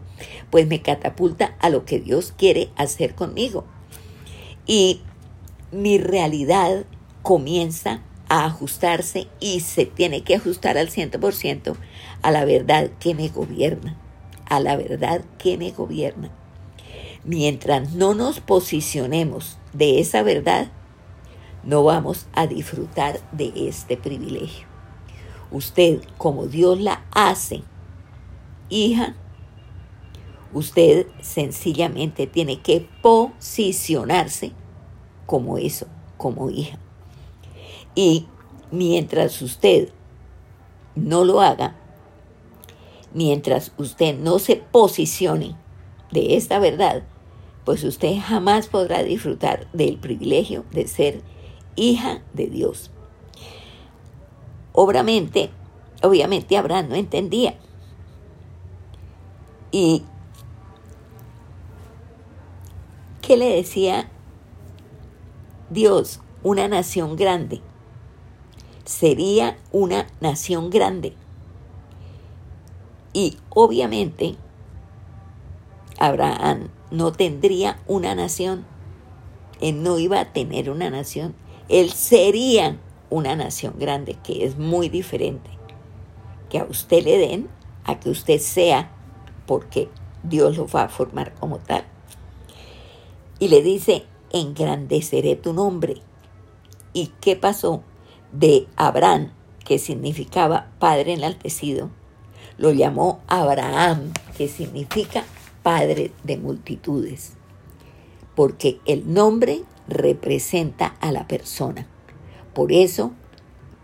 pues 0.49 0.67
me 0.67 0.81
catapulta 0.81 1.55
a 1.59 1.69
lo 1.69 1.85
que 1.85 1.99
Dios 1.99 2.33
quiere 2.37 2.69
hacer 2.75 3.15
conmigo. 3.15 3.65
Y 4.65 5.01
mi 5.71 5.97
realidad 5.97 6.85
comienza 7.21 8.01
a 8.29 8.45
ajustarse 8.45 9.27
y 9.39 9.59
se 9.59 9.85
tiene 9.85 10.23
que 10.23 10.35
ajustar 10.35 10.77
al 10.77 10.89
100% 10.89 11.75
a 12.21 12.31
la 12.31 12.45
verdad 12.45 12.89
que 12.99 13.15
me 13.15 13.27
gobierna, 13.29 13.97
a 14.45 14.59
la 14.59 14.75
verdad 14.77 15.23
que 15.37 15.57
me 15.57 15.71
gobierna. 15.71 16.31
Mientras 17.25 17.93
no 17.93 18.13
nos 18.13 18.39
posicionemos 18.39 19.57
de 19.73 19.99
esa 19.99 20.23
verdad, 20.23 20.67
no 21.63 21.83
vamos 21.83 22.27
a 22.33 22.47
disfrutar 22.47 23.19
de 23.31 23.51
este 23.55 23.97
privilegio. 23.97 24.67
Usted, 25.51 26.01
como 26.17 26.47
Dios 26.47 26.79
la 26.79 27.05
hace, 27.11 27.63
hija, 28.69 29.15
usted 30.53 31.07
sencillamente 31.21 32.27
tiene 32.27 32.61
que 32.61 32.87
posicionarse 33.01 34.51
como 35.25 35.57
eso, 35.57 35.87
como 36.17 36.49
hija. 36.49 36.79
Y 37.95 38.27
mientras 38.71 39.41
usted 39.41 39.89
no 40.95 41.23
lo 41.23 41.41
haga, 41.41 41.75
mientras 43.13 43.71
usted 43.77 44.17
no 44.17 44.39
se 44.39 44.55
posicione 44.55 45.55
de 46.11 46.35
esta 46.35 46.59
verdad, 46.59 47.03
pues 47.63 47.83
usted 47.83 48.17
jamás 48.21 48.67
podrá 48.67 49.03
disfrutar 49.03 49.71
del 49.71 49.97
privilegio 49.97 50.65
de 50.71 50.87
ser 50.87 51.21
hija 51.75 52.21
de 52.33 52.47
Dios. 52.47 52.91
Obviamente, 54.73 55.51
obviamente 56.01 56.57
Abraham 56.57 56.89
no 56.89 56.95
entendía. 56.95 57.55
Y 59.71 60.03
¿qué 63.21 63.37
le 63.37 63.55
decía 63.55 64.09
Dios? 65.69 66.19
Una 66.43 66.67
nación 66.67 67.15
grande. 67.15 67.61
Sería 68.83 69.57
una 69.71 70.07
nación 70.19 70.69
grande. 70.69 71.15
Y 73.13 73.37
obviamente 73.49 74.35
Abraham 75.99 76.69
no 76.91 77.11
tendría 77.11 77.79
una 77.87 78.13
nación. 78.15 78.65
Él 79.61 79.83
no 79.83 79.99
iba 79.99 80.19
a 80.19 80.33
tener 80.33 80.69
una 80.69 80.89
nación 80.89 81.33
él 81.69 81.91
sería 81.91 82.77
una 83.09 83.35
nación 83.35 83.75
grande, 83.77 84.17
que 84.23 84.45
es 84.45 84.57
muy 84.57 84.89
diferente. 84.89 85.49
Que 86.49 86.59
a 86.59 86.65
usted 86.65 87.03
le 87.03 87.17
den, 87.17 87.49
a 87.83 87.99
que 87.99 88.09
usted 88.09 88.39
sea, 88.39 88.91
porque 89.45 89.89
Dios 90.23 90.57
lo 90.57 90.67
va 90.67 90.83
a 90.83 90.89
formar 90.89 91.33
como 91.35 91.59
tal. 91.59 91.85
Y 93.39 93.49
le 93.49 93.61
dice, 93.61 94.05
engrandeceré 94.31 95.35
tu 95.35 95.53
nombre. 95.53 95.95
¿Y 96.93 97.07
qué 97.21 97.35
pasó? 97.35 97.83
De 98.31 98.67
Abraham, 98.75 99.31
que 99.65 99.79
significaba 99.79 100.71
padre 100.79 101.13
enaltecido, 101.13 101.89
lo 102.57 102.71
llamó 102.71 103.21
Abraham, 103.27 104.11
que 104.37 104.47
significa 104.47 105.23
padre 105.61 106.11
de 106.23 106.37
multitudes. 106.37 107.33
Porque 108.35 108.79
el 108.85 109.13
nombre 109.13 109.63
representa 109.87 110.95
a 110.99 111.11
la 111.11 111.27
persona. 111.27 111.87
Por 112.53 112.71
eso, 112.71 113.13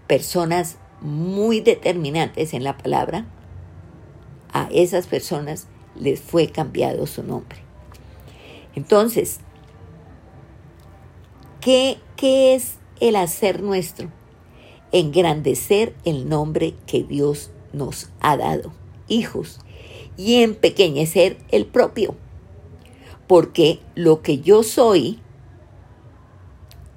personas 0.07 0.77
muy 1.01 1.61
determinantes 1.61 2.53
en 2.53 2.63
la 2.63 2.77
palabra, 2.77 3.25
a 4.51 4.67
esas 4.71 5.07
personas 5.07 5.67
les 5.95 6.19
fue 6.19 6.47
cambiado 6.47 7.05
su 7.07 7.23
nombre. 7.23 7.59
Entonces, 8.75 9.39
¿qué, 11.61 11.97
qué 12.15 12.55
es 12.55 12.75
el 12.99 13.15
hacer 13.15 13.61
nuestro? 13.61 14.09
Engrandecer 14.91 15.95
el 16.05 16.27
nombre 16.29 16.73
que 16.87 17.03
Dios 17.03 17.51
nos 17.73 18.09
ha 18.21 18.37
dado, 18.37 18.71
hijos, 19.07 19.59
y 20.17 20.41
empequeñecer 20.41 21.37
el 21.49 21.65
propio. 21.65 22.15
Porque 23.27 23.79
lo 23.95 24.21
que 24.21 24.39
yo 24.39 24.63
soy 24.63 25.19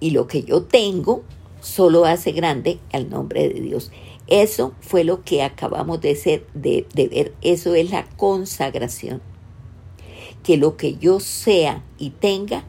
y 0.03 0.11
lo 0.11 0.27
que 0.27 0.43
yo 0.43 0.65
tengo 0.65 1.23
solo 1.61 2.07
hace 2.07 2.33
grande 2.33 2.81
al 2.93 3.09
nombre 3.09 3.49
de 3.49 3.61
Dios. 3.61 3.93
Eso 4.27 4.75
fue 4.81 5.05
lo 5.05 5.23
que 5.23 5.45
acabamos 5.45 6.01
de, 6.01 6.17
ser, 6.17 6.45
de, 6.55 6.89
de 6.93 7.07
ver. 7.07 7.35
Eso 7.41 7.77
es 7.77 7.89
la 7.93 8.05
consagración. 8.17 9.23
Que 10.43 10.57
lo 10.57 10.77
que 10.77 10.97
yo 10.97 11.21
sea 11.21 11.85
y 11.99 12.11
tenga 12.11 12.65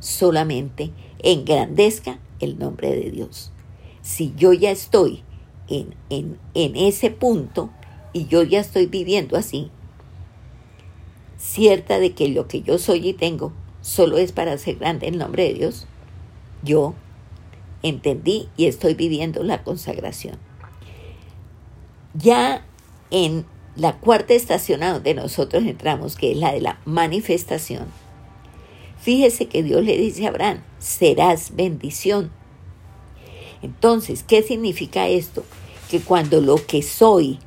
solamente 0.00 0.92
engrandezca 1.18 2.18
el 2.40 2.58
nombre 2.58 2.96
de 2.96 3.10
Dios. 3.10 3.52
Si 4.00 4.32
yo 4.34 4.54
ya 4.54 4.70
estoy 4.70 5.24
en, 5.68 5.94
en, 6.08 6.38
en 6.54 6.74
ese 6.74 7.10
punto 7.10 7.68
y 8.14 8.28
yo 8.28 8.42
ya 8.42 8.60
estoy 8.60 8.86
viviendo 8.86 9.36
así, 9.36 9.70
cierta 11.36 11.98
de 11.98 12.12
que 12.12 12.28
lo 12.28 12.48
que 12.48 12.62
yo 12.62 12.78
soy 12.78 13.10
y 13.10 13.12
tengo 13.12 13.52
solo 13.82 14.16
es 14.16 14.32
para 14.32 14.54
hacer 14.54 14.76
grande 14.76 15.08
el 15.08 15.18
nombre 15.18 15.44
de 15.44 15.52
Dios, 15.52 15.86
yo 16.62 16.94
entendí 17.82 18.48
y 18.56 18.66
estoy 18.66 18.94
viviendo 18.94 19.42
la 19.42 19.62
consagración. 19.62 20.38
Ya 22.14 22.64
en 23.10 23.44
la 23.76 23.98
cuarta 23.98 24.34
estación 24.34 24.82
a 24.82 24.92
donde 24.92 25.14
nosotros 25.14 25.64
entramos, 25.64 26.16
que 26.16 26.32
es 26.32 26.36
la 26.36 26.52
de 26.52 26.60
la 26.60 26.78
manifestación, 26.84 27.86
fíjese 29.00 29.46
que 29.46 29.62
Dios 29.62 29.84
le 29.84 29.96
dice 29.96 30.26
a 30.26 30.28
Abraham, 30.28 30.62
serás 30.78 31.56
bendición. 31.56 32.30
Entonces, 33.62 34.24
¿qué 34.26 34.42
significa 34.42 35.08
esto? 35.08 35.44
Que 35.90 36.00
cuando 36.00 36.40
lo 36.40 36.56
que 36.66 36.82
soy, 36.82 37.38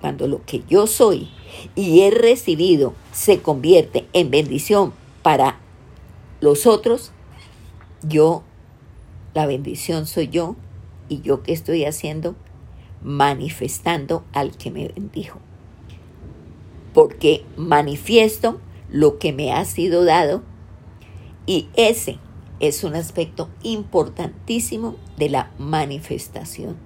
cuando 0.00 0.26
lo 0.26 0.44
que 0.44 0.62
yo 0.68 0.86
soy 0.86 1.28
y 1.74 2.00
he 2.00 2.10
recibido 2.10 2.94
se 3.12 3.40
convierte 3.40 4.06
en 4.12 4.30
bendición 4.30 4.92
para 5.22 5.58
los 6.40 6.66
otros, 6.66 7.12
yo, 8.02 8.42
la 9.34 9.46
bendición 9.46 10.06
soy 10.06 10.28
yo, 10.28 10.56
y 11.08 11.20
yo 11.20 11.42
qué 11.42 11.52
estoy 11.52 11.84
haciendo, 11.84 12.36
manifestando 13.02 14.24
al 14.32 14.56
que 14.56 14.70
me 14.70 14.88
bendijo. 14.88 15.38
Porque 16.94 17.44
manifiesto 17.56 18.60
lo 18.88 19.18
que 19.18 19.32
me 19.32 19.52
ha 19.52 19.64
sido 19.64 20.04
dado 20.04 20.42
y 21.46 21.68
ese 21.74 22.18
es 22.60 22.84
un 22.84 22.94
aspecto 22.94 23.48
importantísimo 23.62 24.96
de 25.16 25.30
la 25.30 25.50
manifestación. 25.58 26.76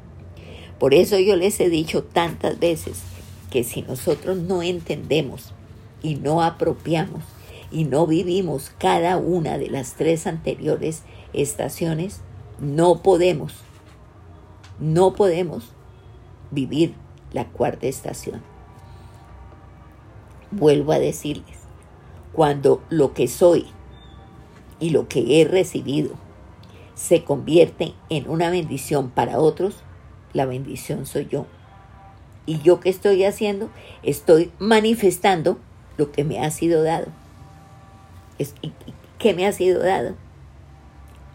Por 0.79 0.95
eso 0.95 1.19
yo 1.19 1.37
les 1.37 1.61
he 1.61 1.69
dicho 1.69 2.03
tantas 2.05 2.59
veces 2.59 3.03
que 3.51 3.65
si 3.65 3.83
nosotros 3.83 4.37
no 4.37 4.63
entendemos 4.63 5.53
y 6.03 6.17
no 6.17 6.43
apropiamos 6.43 7.23
y 7.75 7.85
no 7.85 8.07
vivimos 8.07 8.71
cada 8.79 9.17
una 9.17 9.59
de 9.59 9.69
las 9.69 9.95
tres 9.95 10.29
anteriores 10.29 11.03
estaciones, 11.33 12.21
no 12.61 13.03
podemos, 13.03 13.53
no 14.79 15.15
podemos 15.15 15.73
vivir 16.53 16.95
la 17.33 17.49
cuarta 17.49 17.89
estación. 17.89 18.41
Vuelvo 20.53 20.93
a 20.93 21.01
decirles, 21.01 21.59
cuando 22.33 22.81
lo 22.91 23.13
que 23.13 23.27
soy 23.27 23.67
y 24.79 24.91
lo 24.91 25.09
que 25.09 25.41
he 25.41 25.45
recibido 25.45 26.13
se 26.95 27.25
convierte 27.25 27.95
en 28.09 28.31
una 28.31 28.51
bendición 28.51 29.11
para 29.11 29.41
otros, 29.41 29.83
la 30.33 30.47
bendición 30.47 31.07
soy 31.07 31.27
yo. 31.27 31.47
¿Y 32.47 32.61
yo 32.61 32.79
qué 32.79 32.91
estoy 32.91 33.25
haciendo? 33.25 33.69
Estoy 34.05 34.53
manifestando 34.61 35.59
lo 35.97 36.13
que 36.13 36.23
me 36.23 36.39
ha 36.39 36.53
sido 36.53 36.85
dado. 36.85 37.07
¿Qué 39.19 39.35
me 39.35 39.47
ha 39.47 39.53
sido 39.53 39.83
dado? 39.83 40.17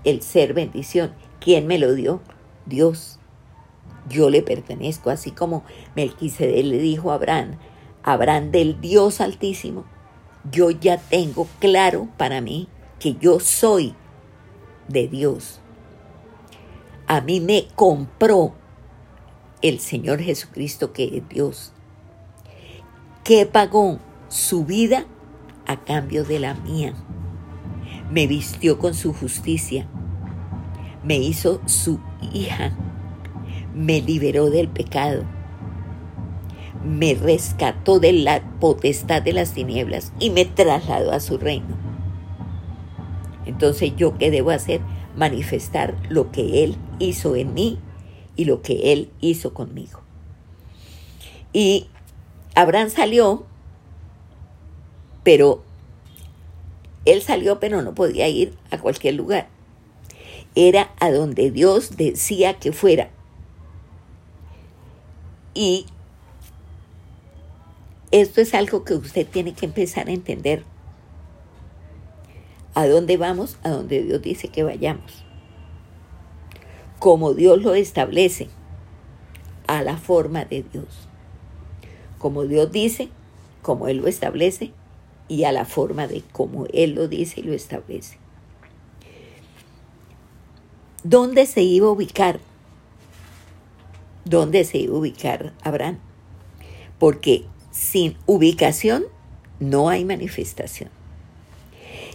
El 0.04 0.22
ser 0.22 0.54
bendición. 0.54 1.14
¿Quién 1.40 1.68
me 1.68 1.80
lo 1.80 1.94
dio? 1.94 2.22
Dios. 2.66 3.20
Yo 4.08 4.30
le 4.30 4.42
pertenezco, 4.42 5.10
así 5.10 5.32
como 5.32 5.64
Melquisedec 5.96 6.66
le 6.66 6.80
dijo 6.80 7.12
a 7.12 7.16
Abraham, 7.16 7.58
Abraham 8.04 8.52
del 8.52 8.82
Dios 8.82 9.22
Altísimo, 9.22 9.86
yo 10.50 10.72
ya 10.72 10.98
tengo 10.98 11.48
claro 11.60 12.08
para 12.18 12.42
mí 12.42 12.68
que 12.98 13.16
yo 13.16 13.40
soy 13.40 13.94
de 14.88 15.08
Dios. 15.08 15.60
A 17.08 17.22
mí 17.22 17.40
me 17.40 17.68
compró 17.76 18.54
el 19.62 19.80
Señor 19.80 20.20
Jesucristo 20.22 20.94
que 20.94 21.18
es 21.18 21.30
Dios, 21.30 21.74
que 23.24 23.46
pagó 23.46 24.00
su 24.30 24.64
vida 24.66 25.06
a 25.70 25.78
cambio 25.78 26.24
de 26.24 26.40
la 26.40 26.56
mía. 26.56 26.96
Me 28.12 28.26
vistió 28.26 28.80
con 28.80 28.96
su 28.96 29.14
justicia, 29.14 29.88
me 31.04 31.18
hizo 31.18 31.62
su 31.68 32.00
hija, 32.34 32.76
me 33.76 34.02
liberó 34.02 34.50
del 34.50 34.68
pecado, 34.68 35.26
me 36.84 37.14
rescató 37.14 38.00
de 38.00 38.14
la 38.14 38.42
potestad 38.60 39.22
de 39.22 39.32
las 39.32 39.54
tinieblas 39.54 40.12
y 40.20 40.32
me 40.32 40.44
trasladó 40.46 41.12
a 41.12 41.20
su 41.20 41.38
reino. 41.38 41.78
Entonces 43.46 43.96
yo 43.96 44.18
qué 44.18 44.32
debo 44.32 44.50
hacer? 44.50 44.82
Manifestar 45.16 45.96
lo 46.10 46.32
que 46.32 46.64
Él 46.64 46.78
hizo 46.98 47.36
en 47.36 47.54
mí 47.54 47.78
y 48.36 48.46
lo 48.46 48.64
que 48.64 48.92
Él 48.92 49.12
hizo 49.22 49.54
conmigo. 49.54 50.02
Y 51.54 51.90
Abraham 52.56 52.90
salió, 52.90 53.46
pero 55.30 55.62
él 57.06 57.22
salió, 57.22 57.60
pero 57.60 57.84
no 57.84 57.94
podía 57.94 58.28
ir 58.28 58.58
a 58.72 58.80
cualquier 58.80 59.14
lugar. 59.14 59.48
Era 60.56 60.90
a 61.00 61.12
donde 61.12 61.52
Dios 61.52 61.98
decía 61.98 62.56
que 62.56 62.72
fuera. 62.72 63.12
Y 65.54 65.86
esto 68.10 68.42
es 68.42 68.56
algo 68.56 68.84
que 68.84 68.96
usted 68.96 69.28
tiene 69.28 69.54
que 69.54 69.68
empezar 69.68 70.08
a 70.08 70.14
entender. 70.14 70.64
¿A 72.74 72.88
dónde 72.88 73.18
vamos? 73.18 73.60
A 73.62 73.70
donde 73.70 74.02
Dios 74.02 74.24
dice 74.24 74.48
que 74.48 74.64
vayamos 74.64 75.30
como 76.98 77.34
Dios 77.36 77.62
lo 77.62 77.76
establece, 77.76 78.50
a 79.68 79.84
la 79.84 79.96
forma 79.96 80.44
de 80.46 80.64
Dios. 80.64 81.08
Como 82.18 82.46
Dios 82.46 82.72
dice, 82.72 83.10
como 83.62 83.88
Él 83.88 83.98
lo 83.98 84.08
establece, 84.08 84.74
y 85.30 85.46
a 85.46 85.54
la 85.54 85.64
forma 85.64 86.08
de 86.08 86.24
como 86.34 86.66
Él 86.74 86.96
lo 86.96 87.08
dice 87.08 87.40
y 87.40 87.44
lo 87.44 87.54
establece. 87.54 88.18
¿Dónde 91.04 91.46
se 91.46 91.62
iba 91.62 91.88
a 91.88 91.92
ubicar? 91.92 92.42
¿Dónde 94.26 94.66
se 94.66 94.80
iba 94.80 94.96
a 94.96 95.00
ubicar 95.00 95.54
Abraham? 95.62 96.00
Porque 96.98 97.46
sin 97.72 98.18
ubicación 98.26 99.06
no 99.62 99.88
hay 99.88 100.04
manifestación. 100.04 100.90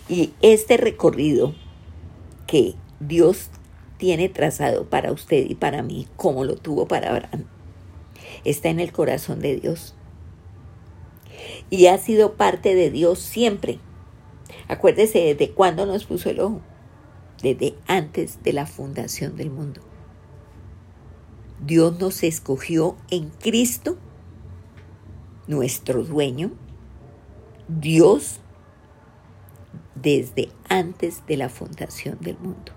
Y 0.09 0.35
este 0.43 0.77
recorrido 0.77 1.55
que 2.47 2.75
Dios 3.01 3.49
tiene 3.97 4.29
trazado 4.29 4.85
para 4.85 5.13
usted 5.13 5.49
y 5.49 5.55
para 5.55 5.83
mí, 5.83 6.07
como 6.17 6.45
lo 6.45 6.57
tuvo 6.57 6.87
para 6.87 7.11
Abraham, 7.11 7.45
está 8.45 8.69
en 8.69 8.81
el 8.81 8.93
corazón 8.93 9.41
de 9.41 9.57
Dios. 9.57 9.95
Y 11.71 11.87
ha 11.87 11.99
sido 11.99 12.35
parte 12.35 12.75
de 12.75 12.91
Dios 12.91 13.19
siempre. 13.19 13.79
Acuérdese 14.69 15.19
desde 15.21 15.53
cuándo 15.53 15.87
nos 15.87 16.05
puso 16.05 16.31
el 16.31 16.41
ojo. 16.41 16.61
Desde 17.43 17.75
antes 17.87 18.43
de 18.43 18.53
la 18.53 18.67
fundación 18.67 19.37
del 19.37 19.51
mundo. 19.51 19.81
Dios 21.65 21.99
nos 21.99 22.23
escogió 22.23 22.97
en 23.11 23.31
Cristo, 23.31 23.97
nuestro 25.47 26.05
dueño. 26.05 26.53
Dios 27.69 28.41
desde 29.95 30.51
antes 30.69 31.27
de 31.27 31.37
la 31.37 31.49
fundación 31.49 32.19
del 32.21 32.39
mundo 32.39 32.73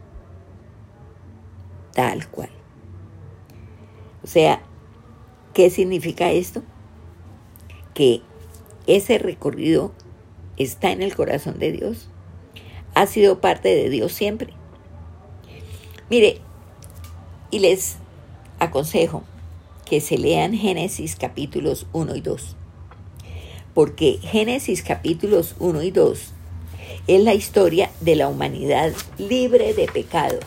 tal 1.97 2.27
cual. 2.27 2.51
O 4.23 4.27
sea, 4.27 4.61
¿qué 5.55 5.71
significa 5.71 6.29
esto? 6.29 6.61
Que 7.95 8.21
ese 8.87 9.17
recorrido 9.17 9.93
está 10.57 10.91
en 10.91 11.01
el 11.01 11.15
corazón 11.15 11.59
de 11.59 11.71
Dios, 11.71 12.09
ha 12.95 13.05
sido 13.05 13.39
parte 13.41 13.69
de 13.69 13.89
Dios 13.89 14.13
siempre. 14.13 14.53
Mire, 16.09 16.39
y 17.51 17.59
les 17.59 17.97
aconsejo 18.59 19.23
que 19.85 20.01
se 20.01 20.17
lean 20.17 20.53
Génesis 20.53 21.15
capítulos 21.15 21.85
1 21.93 22.15
y 22.15 22.21
2, 22.21 22.55
porque 23.73 24.19
Génesis 24.21 24.81
capítulos 24.81 25.55
1 25.59 25.83
y 25.83 25.91
2 25.91 26.33
es 27.07 27.23
la 27.23 27.33
historia 27.33 27.91
de 28.01 28.15
la 28.15 28.27
humanidad 28.27 28.91
libre 29.17 29.73
de 29.73 29.87
pecado 29.87 30.39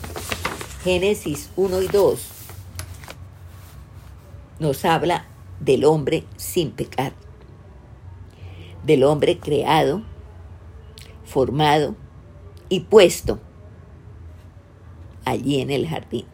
Génesis 0.83 1.51
1 1.55 1.81
y 1.83 1.87
2 1.87 2.27
nos 4.57 4.83
habla 4.85 5.25
del 5.59 5.85
hombre 5.85 6.23
sin 6.37 6.71
pecar, 6.71 7.13
del 8.83 9.03
hombre 9.03 9.39
creado, 9.39 10.03
formado 11.23 11.95
y 12.69 12.81
puesto 12.81 13.39
allí 15.25 15.61
en 15.61 15.69
el 15.69 15.87
jardín. 15.87 16.25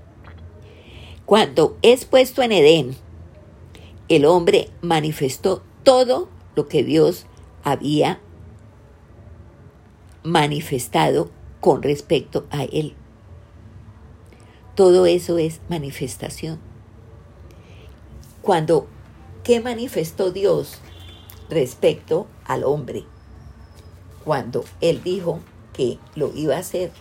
Cuando 1.26 1.78
es 1.82 2.06
puesto 2.06 2.42
en 2.42 2.52
Edén, 2.52 2.96
el 4.08 4.26
hombre 4.26 4.70
manifestó 4.82 5.62
todo 5.84 6.30
lo 6.56 6.68
que 6.68 6.84
Dios 6.84 7.26
había 7.64 8.22
manifestado 10.24 11.30
con 11.60 11.84
respecto 11.84 12.46
a 12.50 12.64
él. 12.64 12.96
Todo 14.76 15.06
eso 15.06 15.38
es 15.38 15.60
manifestación. 15.70 16.60
Cuando, 18.42 18.88
¿qué 19.44 19.60
manifestó 19.60 20.32
Dios 20.32 20.80
respecto 21.50 22.28
al 22.48 22.64
hombre? 22.64 23.06
Cuando 24.24 24.64
Él 24.82 25.04
dijo 25.04 25.40
que 25.74 26.00
lo 26.16 26.34
iba 26.34 26.56
a 26.56 26.60
hacer. 26.60 26.92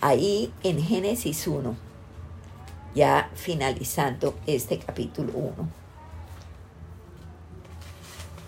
Ahí 0.00 0.52
en 0.62 0.82
Génesis 0.82 1.46
1, 1.46 1.74
ya 2.94 3.30
finalizando 3.34 4.34
este 4.46 4.78
capítulo 4.78 5.32
1, 5.34 5.54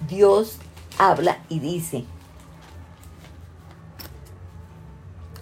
Dios 0.09 0.59
habla 0.99 1.43
y 1.49 1.61
dice, 1.61 2.05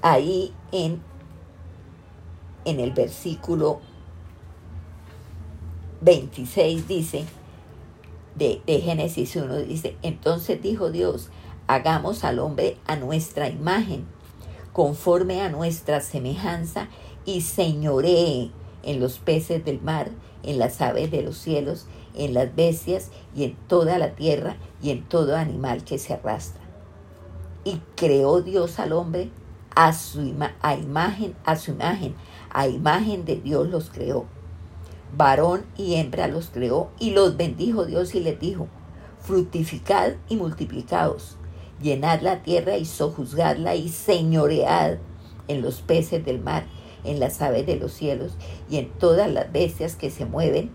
ahí 0.03 0.55
en 0.70 1.03
en 2.64 2.81
el 2.81 2.92
versículo 2.92 3.81
26 6.00 6.88
dice, 6.88 7.24
de, 8.37 8.61
de, 8.66 8.81
Génesis 8.81 9.37
1 9.37 9.59
dice, 9.59 9.97
entonces 10.03 10.61
dijo 10.61 10.90
Dios, 10.90 11.31
hagamos 11.66 12.25
al 12.25 12.38
hombre 12.38 12.77
a 12.87 12.97
nuestra 12.97 13.49
imagen, 13.49 14.07
conforme 14.73 15.40
a 15.42 15.51
nuestra 15.51 16.01
semejanza, 16.01 16.88
y 17.25 17.40
señoree 17.40 18.51
en 18.83 19.01
los 19.01 19.18
peces 19.18 19.64
del 19.64 19.81
mar, 19.81 20.11
en 20.42 20.59
las 20.59 20.81
aves 20.81 21.11
de 21.11 21.23
los 21.23 21.38
cielos, 21.38 21.87
en 22.14 22.35
las 22.35 22.55
bestias 22.55 23.11
y 23.35 23.44
en 23.44 23.57
toda 23.68 23.99
la 23.99 24.14
tierra 24.14 24.57
y 24.83 24.90
en 24.90 25.03
todo 25.05 25.37
animal 25.37 25.85
que 25.85 25.99
se 25.99 26.14
arrastra. 26.14 26.62
Y 27.64 27.81
creó 27.97 28.42
Dios 28.42 28.79
al 28.79 28.92
hombre 28.92 29.31
a 29.75 29.92
su 29.92 30.20
imagen, 30.20 31.35
a 31.44 31.57
su 31.57 31.70
imagen, 31.73 32.14
a 32.51 32.68
imagen 32.68 33.25
de 33.25 33.37
Dios 33.37 33.68
los 33.68 33.90
creó. 33.90 34.27
Varón 35.16 35.64
y 35.77 35.94
hembra 35.94 36.29
los 36.29 36.48
creó 36.48 36.90
y 36.98 37.11
los 37.11 37.37
bendijo 37.37 37.87
Dios 37.87 38.14
y 38.14 38.20
les 38.20 38.38
dijo, 38.38 38.68
fructificad 39.20 40.12
y 40.29 40.37
multiplicaos, 40.37 41.37
llenad 41.83 42.20
la 42.20 42.42
tierra 42.42 42.77
y 42.77 42.85
sojuzgadla 42.85 43.74
y 43.74 43.88
señoread 43.88 44.98
en 45.48 45.62
los 45.62 45.81
peces 45.81 46.24
del 46.24 46.40
mar, 46.40 46.66
en 47.05 47.20
las 47.20 47.40
aves 47.42 47.66
de 47.66 47.77
los 47.77 47.92
cielos 47.92 48.33
y 48.70 48.79
en 48.79 48.88
todas 48.90 49.31
las 49.31 49.53
bestias 49.53 49.96
que 49.96 50.11
se 50.11 50.24
mueven 50.24 50.70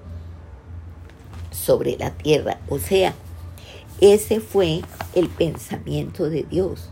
sobre 1.51 1.97
la 1.97 2.11
tierra. 2.11 2.59
O 2.69 2.79
sea, 2.79 3.13
ese 4.01 4.39
fue 4.39 4.81
el 5.15 5.27
pensamiento 5.27 6.29
de 6.29 6.43
Dios. 6.43 6.89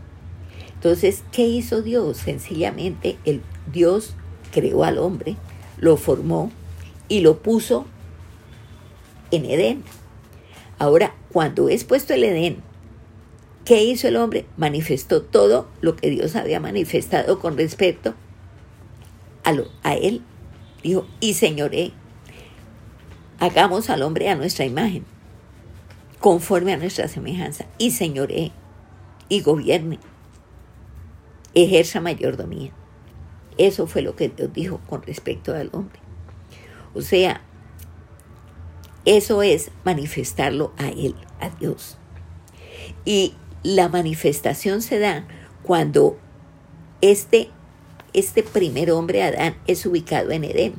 Entonces, 0.74 1.24
¿qué 1.32 1.46
hizo 1.46 1.82
Dios? 1.82 2.18
Sencillamente 2.18 3.18
el 3.24 3.42
Dios 3.72 4.14
creó 4.52 4.84
al 4.84 4.98
hombre, 4.98 5.36
lo 5.78 5.96
formó 5.96 6.50
y 7.08 7.20
lo 7.20 7.38
puso 7.42 7.86
en 9.30 9.44
Edén. 9.44 9.84
Ahora, 10.78 11.14
cuando 11.32 11.68
es 11.68 11.84
puesto 11.84 12.14
el 12.14 12.24
Edén, 12.24 12.62
¿qué 13.64 13.82
hizo 13.82 14.08
el 14.08 14.16
hombre? 14.16 14.46
Manifestó 14.56 15.22
todo 15.22 15.68
lo 15.80 15.96
que 15.96 16.10
Dios 16.10 16.36
había 16.36 16.60
manifestado 16.60 17.38
con 17.40 17.56
respecto 17.56 18.14
a, 19.44 19.52
lo, 19.52 19.66
a 19.82 19.94
él. 19.94 20.22
Dijo, 20.82 21.06
y 21.20 21.34
señoré, 21.34 21.92
hagamos 23.40 23.90
al 23.90 24.02
hombre 24.02 24.28
a 24.28 24.36
nuestra 24.36 24.64
imagen, 24.64 25.04
conforme 26.20 26.72
a 26.72 26.76
nuestra 26.76 27.08
semejanza, 27.08 27.66
y 27.78 27.90
señoré, 27.90 28.52
y 29.28 29.40
gobierne, 29.40 29.98
ejerza 31.54 32.00
mayordomía. 32.00 32.72
Eso 33.56 33.88
fue 33.88 34.02
lo 34.02 34.14
que 34.14 34.28
Dios 34.28 34.52
dijo 34.52 34.80
con 34.88 35.02
respecto 35.02 35.52
al 35.52 35.70
hombre. 35.72 36.07
O 36.94 37.00
sea, 37.00 37.42
eso 39.04 39.42
es 39.42 39.70
manifestarlo 39.84 40.72
a 40.76 40.88
Él, 40.88 41.14
a 41.40 41.50
Dios. 41.50 41.96
Y 43.04 43.34
la 43.62 43.88
manifestación 43.88 44.82
se 44.82 44.98
da 44.98 45.26
cuando 45.62 46.18
este, 47.00 47.50
este 48.12 48.42
primer 48.42 48.90
hombre, 48.90 49.22
Adán, 49.22 49.56
es 49.66 49.84
ubicado 49.86 50.30
en 50.30 50.44
Edén. 50.44 50.74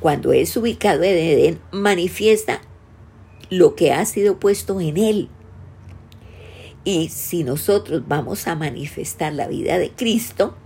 Cuando 0.00 0.32
es 0.32 0.56
ubicado 0.56 1.02
en 1.02 1.16
Edén, 1.16 1.60
manifiesta 1.72 2.60
lo 3.50 3.74
que 3.74 3.92
ha 3.92 4.04
sido 4.04 4.38
puesto 4.38 4.80
en 4.80 4.96
él. 4.96 5.28
Y 6.84 7.08
si 7.08 7.44
nosotros 7.44 8.06
vamos 8.06 8.46
a 8.46 8.54
manifestar 8.54 9.32
la 9.32 9.48
vida 9.48 9.78
de 9.78 9.90
Cristo, 9.90 10.56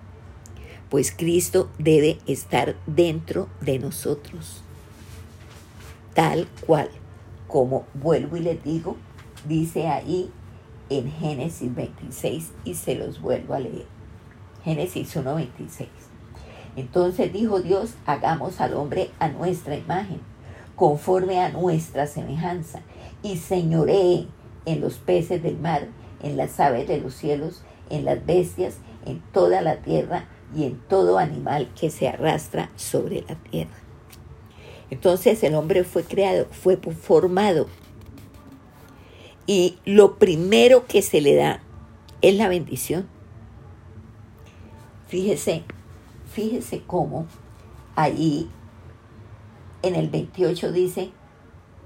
pues 0.90 1.14
Cristo 1.16 1.70
debe 1.78 2.18
estar 2.26 2.76
dentro 2.86 3.48
de 3.60 3.78
nosotros 3.78 4.62
tal 6.14 6.48
cual, 6.66 6.90
como 7.48 7.86
vuelvo 7.94 8.36
y 8.36 8.40
les 8.40 8.62
digo, 8.62 8.96
dice 9.46 9.88
ahí 9.88 10.30
en 10.88 11.10
Génesis 11.10 11.74
26 11.74 12.50
y 12.64 12.74
se 12.74 12.94
los 12.94 13.20
vuelvo 13.20 13.54
a 13.54 13.60
leer. 13.60 13.86
Génesis 14.64 15.16
1.26. 15.16 15.86
Entonces 16.76 17.32
dijo 17.32 17.60
Dios, 17.60 17.94
hagamos 18.06 18.60
al 18.60 18.74
hombre 18.74 19.10
a 19.18 19.28
nuestra 19.28 19.76
imagen, 19.76 20.20
conforme 20.76 21.40
a 21.40 21.48
nuestra 21.48 22.06
semejanza, 22.06 22.80
y 23.22 23.36
señoree 23.38 24.26
en 24.66 24.80
los 24.80 24.94
peces 24.94 25.42
del 25.42 25.58
mar, 25.58 25.88
en 26.22 26.36
las 26.36 26.60
aves 26.60 26.86
de 26.86 27.00
los 27.00 27.14
cielos, 27.14 27.62
en 27.88 28.04
las 28.04 28.24
bestias, 28.24 28.76
en 29.06 29.20
toda 29.32 29.62
la 29.62 29.76
tierra 29.76 30.26
y 30.54 30.64
en 30.64 30.78
todo 30.88 31.18
animal 31.18 31.68
que 31.78 31.90
se 31.90 32.08
arrastra 32.08 32.70
sobre 32.76 33.22
la 33.22 33.34
tierra. 33.36 33.76
Entonces 34.90 35.42
el 35.42 35.54
hombre 35.54 35.84
fue 35.84 36.02
creado, 36.02 36.46
fue 36.50 36.76
formado. 36.76 37.68
Y 39.46 39.78
lo 39.84 40.18
primero 40.18 40.86
que 40.86 41.02
se 41.02 41.20
le 41.20 41.34
da 41.34 41.62
es 42.22 42.34
la 42.34 42.48
bendición. 42.48 43.08
Fíjese, 45.08 45.64
fíjese 46.32 46.82
cómo 46.86 47.26
ahí 47.96 48.48
en 49.82 49.94
el 49.94 50.08
28 50.08 50.72
dice, 50.72 51.10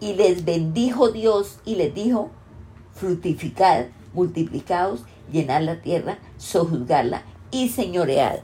y 0.01 0.15
les 0.15 0.45
bendijo 0.45 1.11
Dios 1.11 1.61
y 1.65 1.77
les 1.77 1.95
dijo, 1.95 2.31
frutificad, 2.93 3.87
multiplicaos, 4.13 5.05
llenad 5.33 5.63
la 5.63 5.81
tierra, 5.81 6.19
sojuzgarla 6.37 7.23
y 7.51 7.69
señoread. 7.69 8.41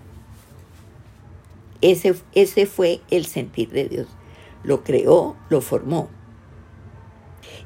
Ese, 1.83 2.15
ese 2.35 2.67
fue 2.67 3.01
el 3.11 3.27
sentir 3.27 3.71
de 3.71 3.89
Dios 3.89 4.09
lo 4.63 4.83
creó, 4.85 5.37
lo 5.49 5.61
formó. 5.61 6.09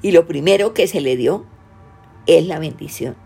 Y 0.02 0.12
lo 0.12 0.26
primero 0.26 0.74
que 0.74 0.86
se 0.86 1.00
le 1.00 1.16
dio 1.16 1.44
es 2.26 2.46
la 2.46 2.58
bendición. 2.58 3.16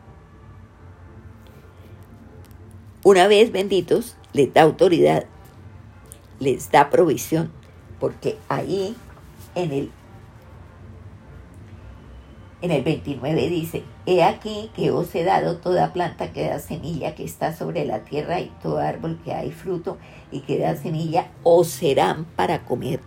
Una 3.04 3.28
vez 3.28 3.52
benditos, 3.52 4.16
les 4.32 4.52
da 4.52 4.62
autoridad, 4.62 5.26
les 6.40 6.70
da 6.70 6.90
provisión, 6.90 7.50
porque 8.00 8.36
ahí 8.48 8.96
en 9.54 9.72
el, 9.72 9.90
en 12.60 12.72
el 12.72 12.82
29 12.82 13.48
dice, 13.48 13.84
he 14.04 14.24
aquí 14.24 14.70
que 14.74 14.90
os 14.90 15.14
he 15.14 15.22
dado 15.22 15.58
toda 15.58 15.92
planta 15.92 16.32
que 16.32 16.48
da 16.48 16.58
semilla 16.58 17.14
que 17.14 17.24
está 17.24 17.54
sobre 17.54 17.84
la 17.84 18.00
tierra 18.00 18.40
y 18.40 18.52
todo 18.62 18.78
árbol 18.78 19.20
que 19.24 19.32
hay 19.32 19.52
fruto 19.52 19.96
y 20.32 20.40
que 20.40 20.58
da 20.58 20.74
semilla, 20.74 21.30
os 21.44 21.68
serán 21.68 22.24
para 22.24 22.64
comer. 22.64 23.00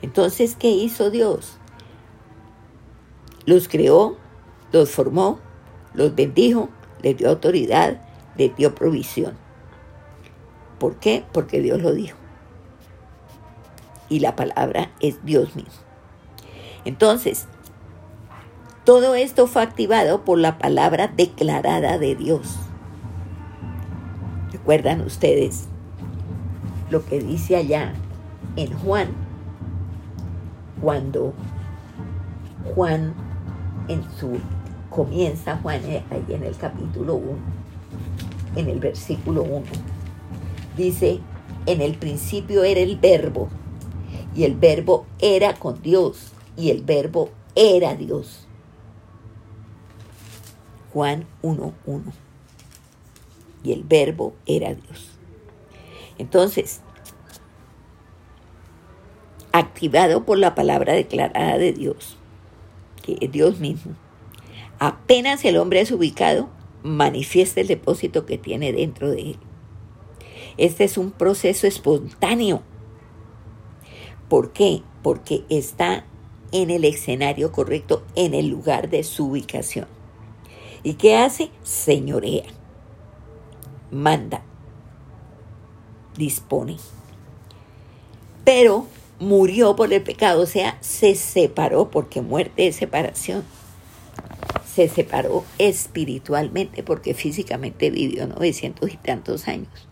Entonces, 0.00 0.54
¿qué 0.56 0.68
hizo 0.68 1.10
Dios? 1.10 1.58
Los 3.46 3.68
creó, 3.68 4.16
los 4.70 4.90
formó, 4.90 5.40
los 5.94 6.14
bendijo, 6.14 6.68
les 7.02 7.16
dio 7.16 7.30
autoridad, 7.30 8.00
les 8.36 8.54
dio 8.54 8.74
provisión. 8.74 9.36
¿Por 10.78 10.96
qué? 10.96 11.24
Porque 11.32 11.60
Dios 11.60 11.80
lo 11.80 11.92
dijo. 11.92 12.16
Y 14.08 14.20
la 14.20 14.36
palabra 14.36 14.92
es 15.00 15.24
Dios 15.24 15.56
mismo. 15.56 15.82
Entonces, 16.84 17.48
todo 18.86 19.16
esto 19.16 19.48
fue 19.48 19.62
activado 19.62 20.24
por 20.24 20.38
la 20.38 20.58
palabra 20.58 21.08
declarada 21.08 21.98
de 21.98 22.14
Dios. 22.14 22.56
¿Recuerdan 24.52 25.00
ustedes 25.00 25.64
lo 26.88 27.04
que 27.04 27.18
dice 27.18 27.56
allá 27.56 27.94
en 28.54 28.72
Juan 28.78 29.08
cuando 30.80 31.34
Juan 32.76 33.12
en 33.88 34.04
su 34.20 34.38
comienza 34.88 35.56
Juan 35.56 35.84
eh, 35.86 36.04
ahí 36.10 36.24
en 36.28 36.44
el 36.44 36.56
capítulo 36.56 37.16
1, 37.16 37.26
en 38.54 38.68
el 38.68 38.78
versículo 38.78 39.42
1. 39.42 39.62
Dice, 40.76 41.18
en 41.66 41.80
el 41.80 41.96
principio 41.96 42.62
era 42.62 42.80
el 42.80 42.96
verbo, 42.98 43.48
y 44.32 44.44
el 44.44 44.54
verbo 44.54 45.06
era 45.18 45.54
con 45.54 45.82
Dios, 45.82 46.30
y 46.56 46.70
el 46.70 46.84
verbo 46.84 47.30
era 47.56 47.96
Dios. 47.96 48.45
Juan 50.96 51.26
1.1. 51.42 52.04
Y 53.62 53.72
el 53.72 53.84
verbo 53.84 54.32
era 54.46 54.72
Dios. 54.72 55.10
Entonces, 56.16 56.80
activado 59.52 60.24
por 60.24 60.38
la 60.38 60.54
palabra 60.54 60.94
declarada 60.94 61.58
de 61.58 61.74
Dios, 61.74 62.16
que 63.02 63.18
es 63.20 63.30
Dios 63.30 63.58
mismo. 63.58 63.92
Apenas 64.78 65.44
el 65.44 65.58
hombre 65.58 65.82
es 65.82 65.90
ubicado, 65.90 66.48
manifiesta 66.82 67.60
el 67.60 67.66
depósito 67.66 68.24
que 68.24 68.38
tiene 68.38 68.72
dentro 68.72 69.10
de 69.10 69.32
él. 69.32 69.38
Este 70.56 70.84
es 70.84 70.96
un 70.96 71.10
proceso 71.10 71.66
espontáneo. 71.66 72.62
¿Por 74.30 74.54
qué? 74.54 74.80
Porque 75.02 75.44
está 75.50 76.06
en 76.52 76.70
el 76.70 76.86
escenario 76.86 77.52
correcto, 77.52 78.02
en 78.14 78.32
el 78.32 78.48
lugar 78.48 78.88
de 78.88 79.04
su 79.04 79.26
ubicación. 79.26 79.95
¿Y 80.86 80.94
qué 80.94 81.16
hace? 81.16 81.50
Señorea, 81.64 82.44
manda, 83.90 84.44
dispone. 86.16 86.76
Pero 88.44 88.86
murió 89.18 89.74
por 89.74 89.92
el 89.92 90.04
pecado, 90.04 90.42
o 90.42 90.46
sea, 90.46 90.78
se 90.80 91.16
separó, 91.16 91.90
porque 91.90 92.20
muerte 92.20 92.68
es 92.68 92.76
separación. 92.76 93.42
Se 94.64 94.88
separó 94.88 95.44
espiritualmente 95.58 96.84
porque 96.84 97.14
físicamente 97.14 97.90
vivió 97.90 98.28
900 98.28 98.88
y 98.92 98.96
tantos 98.96 99.48
años. 99.48 99.88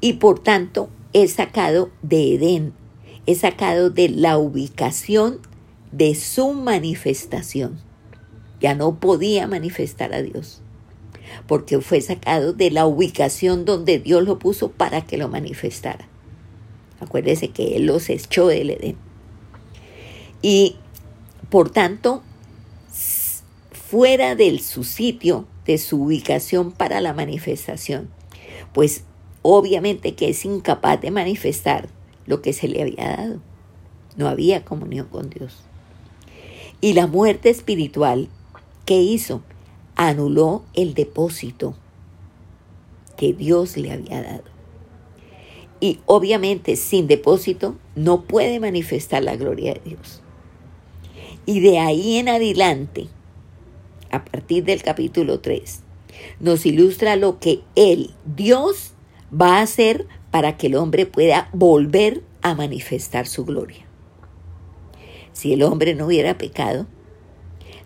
Y 0.00 0.14
por 0.14 0.40
tanto 0.40 0.88
es 1.12 1.34
sacado 1.34 1.90
de 2.02 2.34
Edén, 2.34 2.74
es 3.26 3.42
sacado 3.42 3.90
de 3.90 4.08
la 4.08 4.38
ubicación 4.38 5.38
de 5.92 6.16
su 6.16 6.52
manifestación. 6.52 7.86
Ya 8.60 8.74
no 8.74 8.98
podía 8.98 9.46
manifestar 9.46 10.12
a 10.12 10.22
Dios, 10.22 10.60
porque 11.46 11.80
fue 11.80 12.00
sacado 12.00 12.52
de 12.52 12.70
la 12.70 12.86
ubicación 12.86 13.64
donde 13.64 13.98
Dios 13.98 14.24
lo 14.24 14.38
puso 14.38 14.70
para 14.70 15.02
que 15.02 15.16
lo 15.16 15.28
manifestara. 15.28 16.08
Acuérdese 17.00 17.48
que 17.48 17.76
Él 17.76 17.86
los 17.86 18.08
echó 18.10 18.48
del 18.48 18.70
Edén. 18.70 18.96
Y 20.42 20.76
por 21.50 21.70
tanto, 21.70 22.22
fuera 23.70 24.34
de 24.34 24.58
su 24.58 24.84
sitio, 24.84 25.46
de 25.64 25.78
su 25.78 26.02
ubicación 26.02 26.72
para 26.72 27.00
la 27.00 27.14
manifestación, 27.14 28.10
pues 28.72 29.04
obviamente 29.42 30.14
que 30.14 30.30
es 30.30 30.44
incapaz 30.44 31.00
de 31.00 31.10
manifestar 31.10 31.88
lo 32.26 32.42
que 32.42 32.52
se 32.52 32.68
le 32.68 32.82
había 32.82 33.16
dado. 33.16 33.40
No 34.16 34.28
había 34.28 34.64
comunión 34.64 35.06
con 35.06 35.30
Dios. 35.30 35.62
Y 36.80 36.92
la 36.92 37.06
muerte 37.06 37.50
espiritual, 37.50 38.28
¿qué 38.88 39.02
hizo? 39.02 39.42
Anuló 39.96 40.64
el 40.72 40.94
depósito 40.94 41.74
que 43.18 43.34
Dios 43.34 43.76
le 43.76 43.92
había 43.92 44.22
dado. 44.22 44.44
y 45.78 46.00
obviamente 46.06 46.74
sin 46.74 47.06
depósito 47.06 47.76
no 47.94 48.22
puede 48.22 48.58
manifestar 48.60 49.22
la 49.22 49.36
gloria 49.36 49.74
de 49.74 49.80
Dios. 49.90 50.22
Y 51.44 51.60
de 51.60 51.78
ahí 51.78 52.16
en 52.16 52.30
adelante, 52.30 53.08
a 54.10 54.24
partir 54.24 54.64
del 54.64 54.82
capítulo 54.82 55.40
3, 55.40 55.80
nos 56.40 56.64
ilustra 56.64 57.16
lo 57.16 57.38
que 57.38 57.60
Él, 57.74 58.14
Dios, 58.24 58.94
va 59.30 59.58
a 59.58 59.62
hacer 59.62 60.06
para 60.30 60.56
que 60.56 60.68
el 60.68 60.76
hombre 60.76 61.04
pueda 61.04 61.50
volver 61.52 62.22
a 62.40 62.54
manifestar 62.54 63.26
su 63.26 63.44
gloria. 63.44 63.86
Si 65.34 65.52
el 65.52 65.62
hombre 65.62 65.94
no 65.94 66.06
hubiera 66.06 66.38
pecado, 66.38 66.86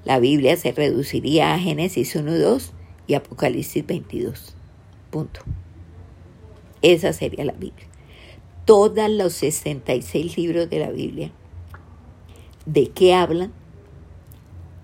la 0.05 0.19
Biblia 0.19 0.57
se 0.57 0.73
reduciría 0.73 1.55
a 1.55 1.59
Génesis 1.59 2.17
1.2 2.17 2.71
y 3.07 3.15
Apocalipsis 3.15 3.87
22. 3.87 4.55
Punto. 5.11 5.41
Esa 6.83 7.13
sería 7.13 7.45
la 7.45 7.53
Biblia. 7.53 7.87
Todos 8.65 9.11
los 9.11 9.33
66 9.35 10.37
libros 10.37 10.69
de 10.71 10.79
la 10.79 10.91
Biblia, 10.91 11.31
¿de 12.67 12.89
qué 12.89 13.15
hablan? 13.15 13.53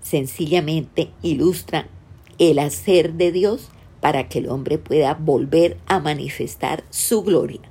Sencillamente 0.01 1.11
ilustran 1.21 1.87
el 2.37 2.59
hacer 2.59 3.13
de 3.13 3.31
Dios 3.31 3.69
para 3.99 4.29
que 4.29 4.39
el 4.39 4.49
hombre 4.49 4.77
pueda 4.77 5.13
volver 5.13 5.77
a 5.87 5.99
manifestar 5.99 6.83
su 6.89 7.23
gloria. 7.23 7.61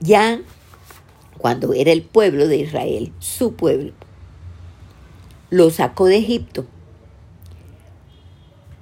Ya 0.00 0.40
cuando 1.38 1.74
era 1.74 1.92
el 1.92 2.02
pueblo 2.02 2.48
de 2.48 2.58
Israel, 2.58 3.12
su 3.18 3.54
pueblo, 3.54 3.92
lo 5.50 5.70
sacó 5.70 6.06
de 6.06 6.18
Egipto. 6.18 6.66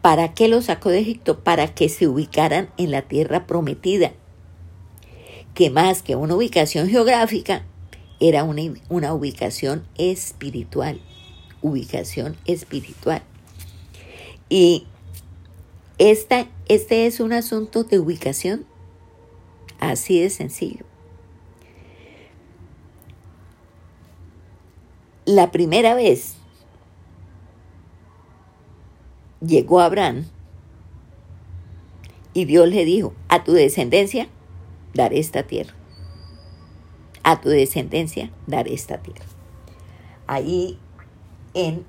¿Para 0.02 0.34
qué 0.34 0.48
lo 0.48 0.60
sacó 0.60 0.90
de 0.90 1.00
Egipto? 1.00 1.40
Para 1.40 1.74
que 1.74 1.88
se 1.88 2.06
ubicaran 2.06 2.68
en 2.76 2.90
la 2.90 3.02
tierra 3.02 3.46
prometida, 3.46 4.12
que 5.54 5.70
más 5.70 6.02
que 6.02 6.16
una 6.16 6.34
ubicación 6.34 6.88
geográfica, 6.88 7.64
era 8.20 8.44
una, 8.44 8.62
una 8.88 9.14
ubicación 9.14 9.86
espiritual, 9.96 11.00
ubicación 11.62 12.36
espiritual. 12.44 13.22
Y 14.48 14.86
esta, 15.98 16.48
este 16.68 17.06
es 17.06 17.20
un 17.20 17.32
asunto 17.32 17.84
de 17.84 17.98
ubicación, 17.98 18.66
así 19.80 20.20
de 20.20 20.30
sencillo. 20.30 20.84
La 25.24 25.50
primera 25.50 25.94
vez 25.94 26.36
llegó 29.46 29.80
Abraham 29.80 30.24
y 32.32 32.44
Dios 32.44 32.68
le 32.68 32.84
dijo, 32.84 33.14
a 33.28 33.44
tu 33.44 33.52
descendencia 33.52 34.28
daré 34.92 35.18
esta 35.18 35.44
tierra. 35.44 35.74
A 37.22 37.40
tu 37.40 37.48
descendencia 37.48 38.30
daré 38.46 38.74
esta 38.74 38.98
tierra. 38.98 39.24
Ahí 40.26 40.78
en, 41.54 41.84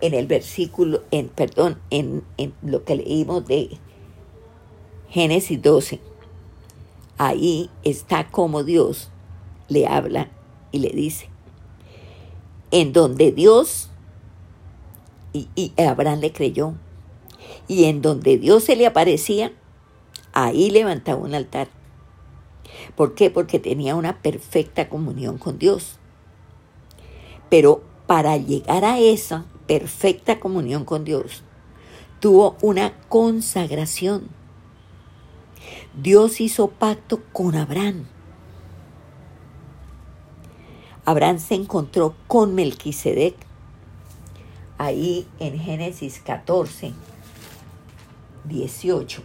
en 0.00 0.14
el 0.14 0.26
versículo, 0.26 1.02
en, 1.10 1.28
perdón, 1.28 1.80
en, 1.90 2.22
en 2.36 2.54
lo 2.62 2.84
que 2.84 2.96
leímos 2.96 3.46
de 3.46 3.78
Génesis 5.08 5.60
12 5.60 6.12
ahí 7.18 7.70
está 7.84 8.28
como 8.28 8.64
Dios 8.64 9.10
le 9.68 9.86
habla 9.86 10.28
y 10.72 10.80
le 10.80 10.88
dice, 10.90 11.28
en 12.72 12.92
donde 12.92 13.30
Dios, 13.30 13.90
y, 15.32 15.72
Abraham 15.78 16.18
le 16.18 16.32
creyó, 16.32 16.74
y 17.68 17.84
en 17.84 18.02
donde 18.02 18.36
Dios 18.38 18.64
se 18.64 18.74
le 18.74 18.86
aparecía, 18.86 19.52
ahí 20.32 20.70
levantaba 20.70 21.22
un 21.22 21.34
altar. 21.34 21.68
¿Por 22.96 23.14
qué? 23.14 23.30
Porque 23.30 23.60
tenía 23.60 23.94
una 23.94 24.20
perfecta 24.20 24.88
comunión 24.88 25.38
con 25.38 25.58
Dios. 25.58 25.98
Pero 27.48 27.84
para 28.08 28.36
llegar 28.36 28.84
a 28.84 28.98
esa 28.98 29.44
perfecta 29.68 30.40
comunión 30.40 30.84
con 30.84 31.04
Dios, 31.04 31.44
tuvo 32.18 32.56
una 32.60 32.98
consagración 33.08 34.42
Dios 35.94 36.40
hizo 36.40 36.68
pacto 36.68 37.22
con 37.32 37.54
Abraham. 37.54 38.06
Abraham 41.04 41.40
se 41.40 41.54
encontró 41.54 42.14
con 42.28 42.54
Melquisedec. 42.54 43.34
Ahí 44.78 45.26
en 45.40 45.58
Génesis 45.58 46.20
14, 46.20 46.92
18. 48.44 49.22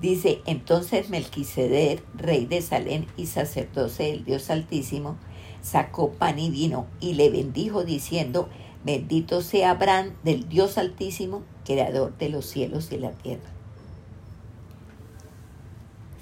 Dice, 0.00 0.40
entonces 0.46 1.10
Melquisedec, 1.10 2.02
rey 2.14 2.46
de 2.46 2.62
Salem 2.62 3.06
y 3.16 3.26
sacerdote 3.26 4.04
del 4.04 4.24
Dios 4.24 4.50
Altísimo, 4.50 5.16
sacó 5.62 6.12
pan 6.12 6.38
y 6.38 6.50
vino 6.50 6.86
y 7.00 7.14
le 7.14 7.30
bendijo 7.30 7.84
diciendo, 7.84 8.48
bendito 8.84 9.42
sea 9.42 9.72
Abraham 9.72 10.12
del 10.22 10.48
Dios 10.48 10.78
Altísimo, 10.78 11.42
creador 11.64 12.16
de 12.16 12.28
los 12.30 12.46
cielos 12.46 12.92
y 12.92 12.98
la 12.98 13.10
tierra. 13.12 13.50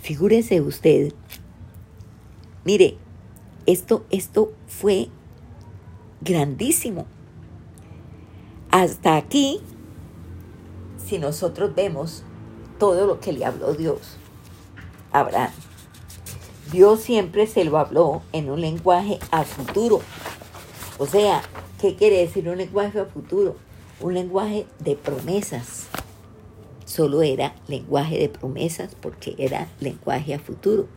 Figúrese 0.00 0.60
usted, 0.60 1.12
mire, 2.64 2.98
esto, 3.66 4.04
esto 4.10 4.52
fue 4.66 5.08
grandísimo. 6.20 7.06
Hasta 8.70 9.16
aquí, 9.16 9.60
si 11.04 11.18
nosotros 11.18 11.74
vemos 11.74 12.24
todo 12.78 13.06
lo 13.06 13.20
que 13.20 13.32
le 13.32 13.44
habló 13.44 13.74
Dios 13.74 14.16
Abraham, 15.12 15.52
Dios 16.72 17.00
siempre 17.00 17.46
se 17.46 17.64
lo 17.64 17.78
habló 17.78 18.22
en 18.32 18.50
un 18.50 18.60
lenguaje 18.60 19.18
a 19.30 19.44
futuro. 19.44 20.00
O 20.98 21.06
sea, 21.06 21.42
¿qué 21.80 21.94
quiere 21.94 22.18
decir 22.18 22.48
un 22.48 22.58
lenguaje 22.58 22.98
a 23.00 23.04
futuro? 23.04 23.56
Un 24.00 24.14
lenguaje 24.14 24.66
de 24.80 24.96
promesas 24.96 25.86
solo 26.84 27.22
era 27.22 27.54
lenguaje 27.68 28.18
de 28.18 28.28
promesas 28.28 28.94
porque 29.00 29.34
era 29.38 29.68
lenguaje 29.80 30.34
a 30.34 30.38
futuro. 30.38 30.88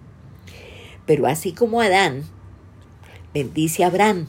Pero 1.06 1.28
así 1.28 1.54
como 1.54 1.82
Adán 1.82 2.24
bendice 3.38 3.84
a 3.84 3.88
Abraham 3.88 4.26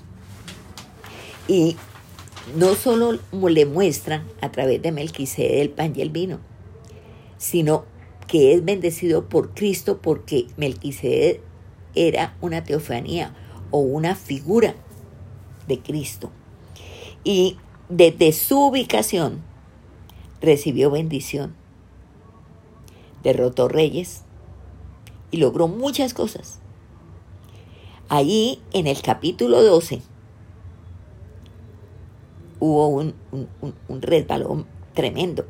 y 1.47 1.77
no 2.57 2.75
solo 2.75 3.18
le 3.33 3.64
muestran 3.64 4.27
a 4.42 4.51
través 4.51 4.83
de 4.83 4.92
Melquisede 4.92 5.62
el 5.62 5.71
pan 5.71 5.94
y 5.97 6.03
el 6.03 6.11
vino, 6.11 6.40
sino 7.38 7.85
que 8.27 8.53
es 8.53 8.64
bendecido 8.64 9.31
por 9.31 9.55
Cristo 9.55 10.01
porque 10.03 10.47
Melquisede 10.59 11.40
era 11.94 12.37
una 12.42 12.64
teofanía 12.64 13.35
o 13.71 13.79
una 13.79 14.14
figura 14.14 14.75
de 15.66 15.79
Cristo. 15.79 16.31
Y 17.25 17.57
desde 17.88 18.33
su 18.33 18.61
ubicación 18.61 19.42
recibió 20.42 20.90
bendición 20.90 21.55
derrotó 23.23 23.68
reyes 23.68 24.23
y 25.31 25.38
logró 25.38 25.66
muchas 25.66 26.14
cosas. 26.14 26.61
Allí 28.09 28.62
en 28.73 28.87
el 28.87 29.03
capítulo 29.03 29.62
12 29.62 30.01
hubo 32.59 32.88
un, 32.88 33.14
resbalón 34.01 34.66
tremendo. 34.94 35.47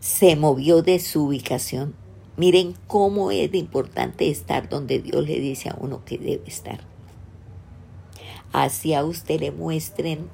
Se 0.00 0.34
movió 0.34 0.82
de 0.82 0.98
su 0.98 1.26
ubicación. 1.26 1.94
Miren 2.36 2.74
cómo 2.86 3.30
es 3.30 3.54
importante 3.54 4.28
estar 4.30 4.68
donde 4.68 4.98
Dios 4.98 5.24
le 5.24 5.38
dice 5.38 5.68
a 5.68 5.76
uno 5.78 6.04
que 6.04 6.18
debe 6.18 6.42
estar. 6.46 6.80
Así 8.52 8.94
a 8.94 9.04
usted 9.04 9.38
le 9.38 9.52
muestren 9.52 10.28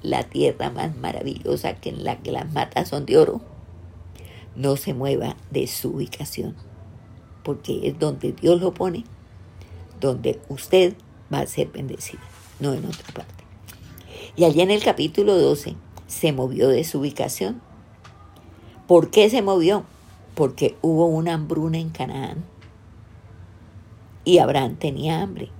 la 0.00 0.22
tierra 0.22 0.70
más 0.70 0.96
maravillosa 0.96 1.74
que 1.74 1.90
en 1.90 2.02
la 2.04 2.22
que 2.22 2.32
las 2.32 2.50
matas 2.52 2.88
son 2.88 3.04
de 3.04 3.18
oro 3.18 3.42
no 4.56 4.76
se 4.76 4.94
mueva 4.94 5.36
de 5.50 5.66
su 5.66 5.90
ubicación, 5.90 6.56
porque 7.42 7.88
es 7.88 7.98
donde 7.98 8.32
Dios 8.32 8.60
lo 8.60 8.72
pone, 8.72 9.04
donde 10.00 10.40
usted 10.48 10.94
va 11.32 11.40
a 11.40 11.46
ser 11.46 11.68
bendecida, 11.68 12.22
no 12.60 12.72
en 12.72 12.84
otra 12.84 13.12
parte. 13.14 13.44
Y 14.36 14.44
allí 14.44 14.60
en 14.60 14.70
el 14.70 14.82
capítulo 14.82 15.36
12 15.38 15.74
se 16.06 16.32
movió 16.32 16.68
de 16.68 16.84
su 16.84 17.00
ubicación. 17.00 17.60
¿Por 18.86 19.10
qué 19.10 19.30
se 19.30 19.42
movió? 19.42 19.84
Porque 20.34 20.76
hubo 20.82 21.06
una 21.06 21.34
hambruna 21.34 21.78
en 21.78 21.90
Canaán 21.90 22.44
y 24.24 24.38
Abraham 24.38 24.76
tenía 24.76 25.20
hambre. 25.22 25.50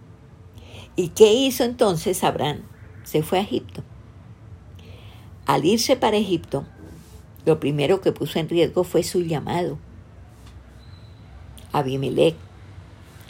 ¿Y 0.96 1.08
qué 1.08 1.32
hizo 1.32 1.64
entonces 1.64 2.22
Abraham? 2.22 2.62
Se 3.04 3.22
fue 3.22 3.38
a 3.38 3.42
Egipto. 3.42 3.82
Al 5.46 5.64
irse 5.64 5.96
para 5.96 6.16
Egipto, 6.16 6.64
lo 7.44 7.58
primero 7.58 8.00
que 8.00 8.12
puso 8.12 8.38
en 8.38 8.48
riesgo 8.48 8.84
fue 8.84 9.02
su 9.02 9.22
llamado. 9.22 9.78
Abimelech, 11.72 12.34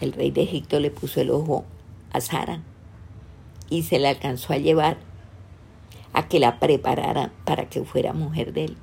el 0.01 0.13
rey 0.13 0.31
de 0.31 0.43
Egipto, 0.43 0.81
le 0.81 0.91
puso 0.91 1.21
el 1.21 1.31
ojo 1.31 1.65
a 2.13 2.21
Sara 2.21 2.61
y 3.71 3.83
se 3.83 3.99
la 3.99 4.11
alcanzó 4.11 4.53
a 4.53 4.59
llevar 4.59 4.99
a 6.13 6.29
que 6.29 6.39
la 6.39 6.59
preparara 6.59 7.33
para 7.45 7.69
que 7.69 7.85
fuera 7.85 8.13
mujer 8.13 8.53
de 8.53 8.67
él. 8.67 8.77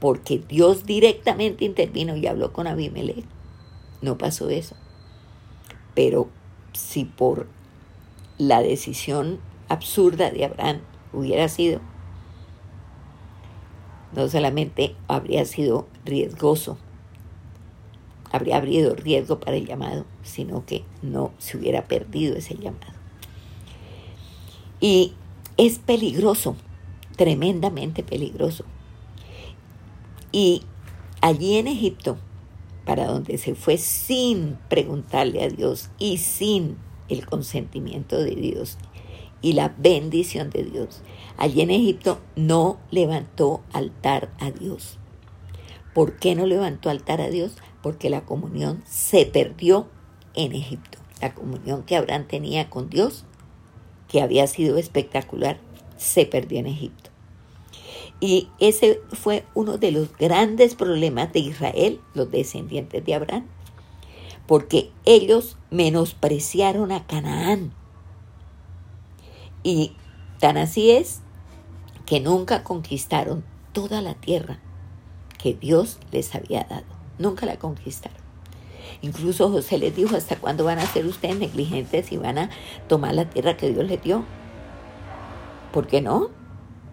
Porque 0.00 0.38
Dios 0.38 0.84
directamente 0.84 1.64
intervino 1.64 2.16
y 2.16 2.26
habló 2.26 2.52
con 2.52 2.66
Abimelech. 2.66 3.24
No 4.02 4.18
pasó 4.18 4.50
eso. 4.50 4.76
Pero 5.94 6.28
si 6.72 7.04
por 7.04 7.46
la 8.38 8.60
decisión 8.60 9.38
absurda 9.68 10.30
de 10.30 10.44
Abraham 10.44 10.80
hubiera 11.12 11.48
sido, 11.48 11.80
no 14.14 14.28
solamente 14.28 14.94
habría 15.08 15.44
sido 15.44 15.86
riesgoso, 16.04 16.78
habría 18.30 18.56
habido 18.56 18.94
riesgo 18.94 19.40
para 19.40 19.56
el 19.56 19.66
llamado, 19.66 20.04
sino 20.22 20.64
que 20.66 20.84
no 21.02 21.32
se 21.38 21.56
hubiera 21.56 21.86
perdido 21.86 22.36
ese 22.36 22.54
llamado. 22.54 22.94
Y 24.80 25.14
es 25.56 25.78
peligroso, 25.78 26.56
tremendamente 27.16 28.02
peligroso. 28.02 28.64
Y 30.32 30.62
allí 31.20 31.56
en 31.56 31.66
Egipto, 31.66 32.18
para 32.84 33.06
donde 33.06 33.38
se 33.38 33.54
fue 33.54 33.78
sin 33.78 34.58
preguntarle 34.68 35.42
a 35.42 35.48
Dios 35.48 35.90
y 35.98 36.18
sin 36.18 36.76
el 37.08 37.26
consentimiento 37.26 38.18
de 38.18 38.34
Dios 38.34 38.78
y 39.40 39.52
la 39.54 39.74
bendición 39.78 40.50
de 40.50 40.64
Dios, 40.64 41.02
allí 41.36 41.60
en 41.62 41.70
Egipto 41.70 42.20
no 42.36 42.78
levantó 42.90 43.62
altar 43.72 44.30
a 44.38 44.50
Dios. 44.50 44.98
¿Por 45.94 46.16
qué 46.18 46.34
no 46.34 46.46
levantó 46.46 46.90
altar 46.90 47.20
a 47.22 47.30
Dios? 47.30 47.56
Porque 47.86 48.10
la 48.10 48.22
comunión 48.22 48.82
se 48.84 49.26
perdió 49.26 49.86
en 50.34 50.54
Egipto. 50.54 50.98
La 51.20 51.36
comunión 51.36 51.84
que 51.84 51.94
Abraham 51.94 52.26
tenía 52.26 52.68
con 52.68 52.90
Dios 52.90 53.24
que 54.08 54.20
había 54.20 54.48
sido 54.48 54.76
espectacular, 54.76 55.60
se 55.96 56.26
perdió 56.26 56.58
en 56.58 56.66
Egipto. 56.66 57.10
Y 58.18 58.48
ese 58.58 59.00
fue 59.12 59.44
uno 59.54 59.78
de 59.78 59.92
los 59.92 60.16
grandes 60.18 60.74
problemas 60.74 61.32
de 61.32 61.38
Israel, 61.38 62.00
los 62.12 62.28
descendientes 62.28 63.04
de 63.04 63.14
Abraham, 63.14 63.46
porque 64.48 64.90
ellos 65.04 65.56
menospreciaron 65.70 66.90
a 66.90 67.06
Canaán. 67.06 67.72
Y 69.62 69.92
tan 70.40 70.56
así 70.56 70.90
es 70.90 71.20
que 72.04 72.18
nunca 72.18 72.64
conquistaron 72.64 73.44
toda 73.72 74.02
la 74.02 74.14
tierra 74.14 74.58
que 75.38 75.54
Dios 75.54 76.00
les 76.10 76.34
había 76.34 76.64
dado. 76.64 76.95
Nunca 77.18 77.46
la 77.46 77.56
conquistaron. 77.56 78.18
Incluso 79.02 79.50
José 79.50 79.78
les 79.78 79.94
dijo, 79.94 80.16
¿hasta 80.16 80.36
cuándo 80.36 80.64
van 80.64 80.78
a 80.78 80.86
ser 80.86 81.06
ustedes 81.06 81.38
negligentes 81.38 82.12
y 82.12 82.16
van 82.16 82.38
a 82.38 82.50
tomar 82.88 83.14
la 83.14 83.28
tierra 83.28 83.56
que 83.56 83.70
Dios 83.70 83.86
les 83.86 84.02
dio? 84.02 84.24
¿Por 85.72 85.86
qué 85.86 86.00
no? 86.00 86.30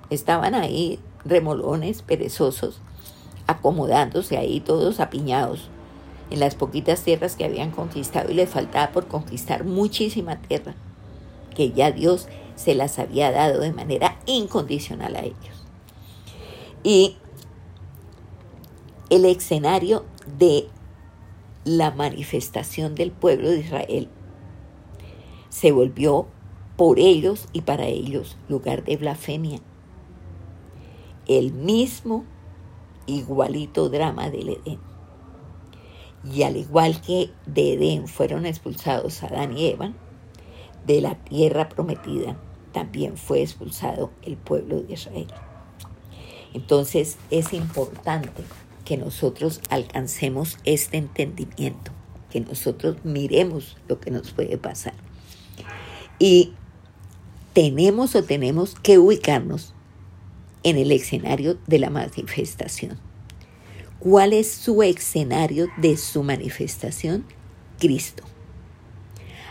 Estaban 0.10 0.56
ahí 0.56 1.00
remolones, 1.24 2.02
perezosos, 2.02 2.82
acomodándose 3.48 4.38
ahí 4.38 4.60
todos 4.60 5.00
apiñados 5.00 5.70
en 6.30 6.40
las 6.40 6.56
poquitas 6.56 7.04
tierras 7.04 7.36
que 7.36 7.46
habían 7.46 7.72
conquistado 7.72 8.32
y 8.32 8.34
les 8.34 8.50
faltaba 8.50 8.92
por 8.92 9.08
conquistar 9.08 9.64
muchísima 9.64 10.38
tierra 10.38 10.74
que 11.56 11.72
ya 11.72 11.92
Dios 11.92 12.28
se 12.56 12.76
las 12.76 13.00
había 13.00 13.32
dado 13.32 13.62
de 13.62 13.72
manera 13.72 14.18
incondicional 14.26 15.16
a 15.16 15.22
ellos. 15.22 15.66
Y 16.84 17.18
el 19.10 19.26
escenario 19.26 20.06
de 20.38 20.68
la 21.66 21.92
manifestación 21.92 22.96
del 22.96 23.12
pueblo 23.12 23.50
de 23.50 23.60
Israel 23.60 24.10
se 25.50 25.72
volvió 25.72 26.28
por 26.76 27.00
ellos 27.00 27.48
y 27.54 27.62
para 27.62 27.86
ellos 27.86 28.38
lugar 28.50 28.84
de 28.84 28.98
blasfemia. 28.98 29.60
El 31.28 31.54
mismo 31.54 32.26
igualito 33.06 33.90
drama 33.90 34.30
del 34.30 34.50
Edén. 34.50 34.80
Y 36.24 36.44
al 36.44 36.58
igual 36.58 37.02
que 37.02 37.30
de 37.46 37.74
Edén 37.74 38.08
fueron 38.08 38.46
expulsados 38.46 39.22
Adán 39.24 39.58
y 39.58 39.68
Eva, 39.68 39.94
de 40.88 41.02
la 41.02 41.16
tierra 41.16 41.70
prometida 41.70 42.36
también 42.72 43.18
fue 43.18 43.42
expulsado 43.42 44.10
el 44.24 44.36
pueblo 44.36 44.82
de 44.82 44.94
Israel. 44.94 45.28
Entonces 46.54 47.18
es 47.30 47.54
importante 47.54 48.44
que 48.86 48.98
nosotros 48.98 49.62
alcancemos 49.70 50.58
este 50.66 50.98
entendimiento, 50.98 51.92
que 52.30 52.42
nosotros 52.42 52.98
miremos 53.04 53.78
lo 53.88 54.00
que 54.00 54.12
nos 54.12 54.32
puede 54.32 54.58
pasar. 54.58 54.94
Y 56.20 56.54
tenemos 57.54 58.16
o 58.16 58.24
tenemos 58.24 58.76
que 58.76 58.98
ubicarnos 58.98 59.74
en 60.64 60.78
el 60.78 60.92
escenario 60.92 61.58
de 61.68 61.80
la 61.80 61.90
manifestación. 61.90 62.98
¿Cuál 64.00 64.34
es 64.34 64.52
su 64.52 64.84
escenario 64.84 65.68
de 65.78 65.96
su 65.98 66.24
manifestación? 66.24 67.26
Cristo. 67.80 68.24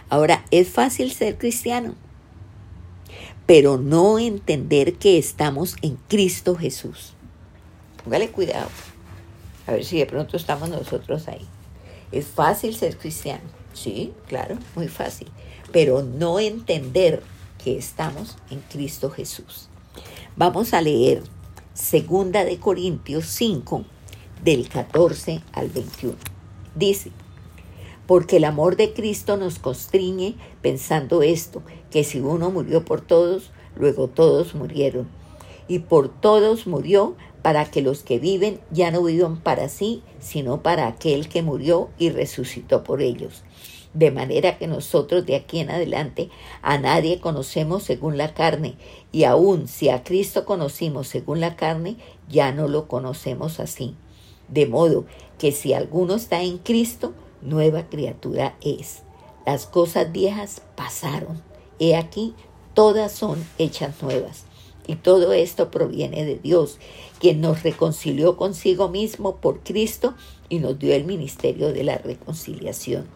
Ahora, 0.08 0.44
es 0.50 0.68
fácil 0.68 1.10
ser 1.10 1.38
cristiano, 1.38 1.94
pero 3.46 3.78
no 3.78 4.18
entender 4.18 4.94
que 4.94 5.16
estamos 5.16 5.76
en 5.80 5.96
Cristo 6.08 6.54
Jesús. 6.54 7.14
Póngale 8.04 8.28
cuidado. 8.28 8.68
A 9.66 9.72
ver 9.72 9.84
si 9.84 9.98
de 9.98 10.06
pronto 10.06 10.36
estamos 10.36 10.68
nosotros 10.68 11.28
ahí. 11.28 11.46
Es 12.10 12.26
fácil 12.26 12.74
ser 12.74 12.98
cristiano, 12.98 13.44
sí, 13.72 14.12
claro, 14.26 14.58
muy 14.74 14.88
fácil, 14.88 15.28
pero 15.72 16.02
no 16.02 16.38
entender 16.38 17.22
que 17.62 17.78
estamos 17.78 18.36
en 18.50 18.60
Cristo 18.60 19.10
Jesús. 19.10 19.68
Vamos 20.36 20.74
a 20.74 20.82
leer 20.82 21.22
Segunda 21.74 22.44
de 22.44 22.58
Corintios 22.58 23.26
5 23.26 23.84
del 24.42 24.68
14 24.68 25.40
al 25.52 25.68
21. 25.70 26.16
Dice, 26.74 27.12
porque 28.06 28.36
el 28.36 28.44
amor 28.44 28.76
de 28.76 28.92
Cristo 28.92 29.36
nos 29.36 29.58
constriñe 29.58 30.34
pensando 30.60 31.22
esto, 31.22 31.62
que 31.90 32.04
si 32.04 32.20
uno 32.20 32.50
murió 32.50 32.84
por 32.84 33.00
todos, 33.00 33.50
luego 33.76 34.08
todos 34.08 34.54
murieron. 34.54 35.08
Y 35.68 35.78
por 35.78 36.08
todos 36.08 36.66
murió 36.66 37.16
para 37.42 37.64
que 37.66 37.82
los 37.82 38.02
que 38.02 38.18
viven 38.18 38.60
ya 38.70 38.90
no 38.90 39.02
vivan 39.02 39.40
para 39.40 39.68
sí, 39.68 40.02
sino 40.20 40.62
para 40.62 40.86
aquel 40.86 41.28
que 41.28 41.42
murió 41.42 41.90
y 41.98 42.10
resucitó 42.10 42.84
por 42.84 43.02
ellos. 43.02 43.42
De 43.94 44.10
manera 44.10 44.56
que 44.56 44.66
nosotros 44.66 45.26
de 45.26 45.36
aquí 45.36 45.60
en 45.60 45.70
adelante 45.70 46.30
a 46.62 46.78
nadie 46.78 47.20
conocemos 47.20 47.82
según 47.82 48.16
la 48.16 48.32
carne, 48.32 48.76
y 49.10 49.24
aun 49.24 49.68
si 49.68 49.90
a 49.90 50.02
Cristo 50.02 50.46
conocimos 50.46 51.08
según 51.08 51.40
la 51.40 51.56
carne, 51.56 51.96
ya 52.28 52.52
no 52.52 52.68
lo 52.68 52.88
conocemos 52.88 53.60
así. 53.60 53.94
De 54.48 54.66
modo 54.66 55.04
que 55.38 55.52
si 55.52 55.74
alguno 55.74 56.14
está 56.14 56.42
en 56.42 56.58
Cristo, 56.58 57.12
nueva 57.42 57.88
criatura 57.88 58.56
es. 58.62 59.02
Las 59.44 59.66
cosas 59.66 60.12
viejas 60.12 60.62
pasaron. 60.76 61.42
He 61.78 61.96
aquí, 61.96 62.34
todas 62.74 63.12
son 63.12 63.44
hechas 63.58 64.02
nuevas. 64.02 64.44
Y 64.86 64.96
todo 64.96 65.32
esto 65.32 65.70
proviene 65.70 66.24
de 66.24 66.38
Dios, 66.38 66.78
quien 67.20 67.40
nos 67.40 67.62
reconcilió 67.62 68.36
consigo 68.36 68.88
mismo 68.88 69.36
por 69.36 69.60
Cristo 69.60 70.14
y 70.48 70.58
nos 70.58 70.78
dio 70.78 70.94
el 70.94 71.04
ministerio 71.04 71.72
de 71.72 71.84
la 71.84 71.98
reconciliación. 71.98 73.06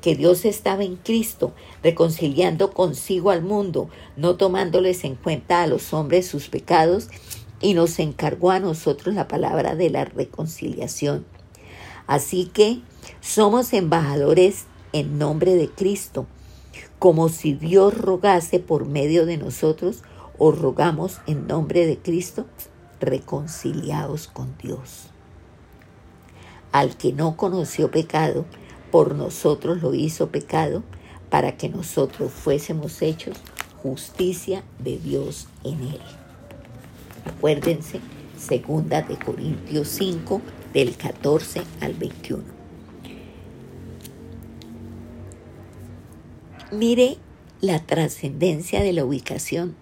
Que 0.00 0.14
Dios 0.14 0.44
estaba 0.44 0.84
en 0.84 0.96
Cristo, 0.96 1.52
reconciliando 1.82 2.72
consigo 2.72 3.30
al 3.30 3.42
mundo, 3.42 3.88
no 4.16 4.36
tomándoles 4.36 5.04
en 5.04 5.16
cuenta 5.16 5.62
a 5.62 5.66
los 5.66 5.92
hombres 5.92 6.26
sus 6.26 6.48
pecados, 6.48 7.08
y 7.60 7.74
nos 7.74 7.98
encargó 8.00 8.50
a 8.50 8.60
nosotros 8.60 9.14
la 9.14 9.28
palabra 9.28 9.74
de 9.76 9.88
la 9.90 10.04
reconciliación. 10.04 11.24
Así 12.06 12.46
que 12.46 12.80
somos 13.20 13.72
embajadores 13.72 14.64
en 14.92 15.18
nombre 15.18 15.54
de 15.54 15.68
Cristo, 15.68 16.26
como 16.98 17.28
si 17.28 17.54
Dios 17.54 17.96
rogase 17.96 18.58
por 18.58 18.86
medio 18.86 19.26
de 19.26 19.36
nosotros 19.36 20.02
os 20.44 20.58
rogamos 20.58 21.20
en 21.28 21.46
nombre 21.46 21.86
de 21.86 21.98
Cristo, 21.98 22.46
reconciliados 22.98 24.26
con 24.26 24.58
Dios. 24.60 25.04
Al 26.72 26.96
que 26.96 27.12
no 27.12 27.36
conoció 27.36 27.92
pecado, 27.92 28.44
por 28.90 29.14
nosotros 29.14 29.80
lo 29.82 29.94
hizo 29.94 30.30
pecado, 30.30 30.82
para 31.30 31.56
que 31.56 31.68
nosotros 31.68 32.32
fuésemos 32.32 33.02
hechos 33.02 33.36
justicia 33.84 34.64
de 34.80 34.98
Dios 34.98 35.46
en 35.62 35.80
él. 35.80 36.00
Acuérdense, 37.24 38.00
segunda 38.36 39.02
de 39.02 39.16
Corintios 39.20 39.86
5, 39.90 40.42
del 40.72 40.96
14 40.96 41.62
al 41.80 41.94
21. 41.94 42.42
Mire 46.72 47.18
la 47.60 47.78
trascendencia 47.78 48.82
de 48.82 48.92
la 48.92 49.04
ubicación 49.04 49.76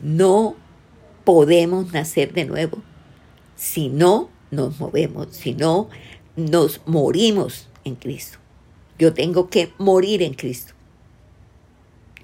no 0.00 0.56
podemos 1.24 1.92
nacer 1.92 2.32
de 2.32 2.44
nuevo 2.44 2.78
si 3.56 3.88
no 3.88 4.30
nos 4.50 4.78
movemos, 4.78 5.28
si 5.30 5.54
no 5.54 5.88
nos 6.36 6.80
morimos 6.86 7.68
en 7.84 7.96
Cristo. 7.96 8.38
Yo 8.98 9.12
tengo 9.14 9.48
que 9.48 9.72
morir 9.78 10.22
en 10.22 10.34
Cristo. 10.34 10.74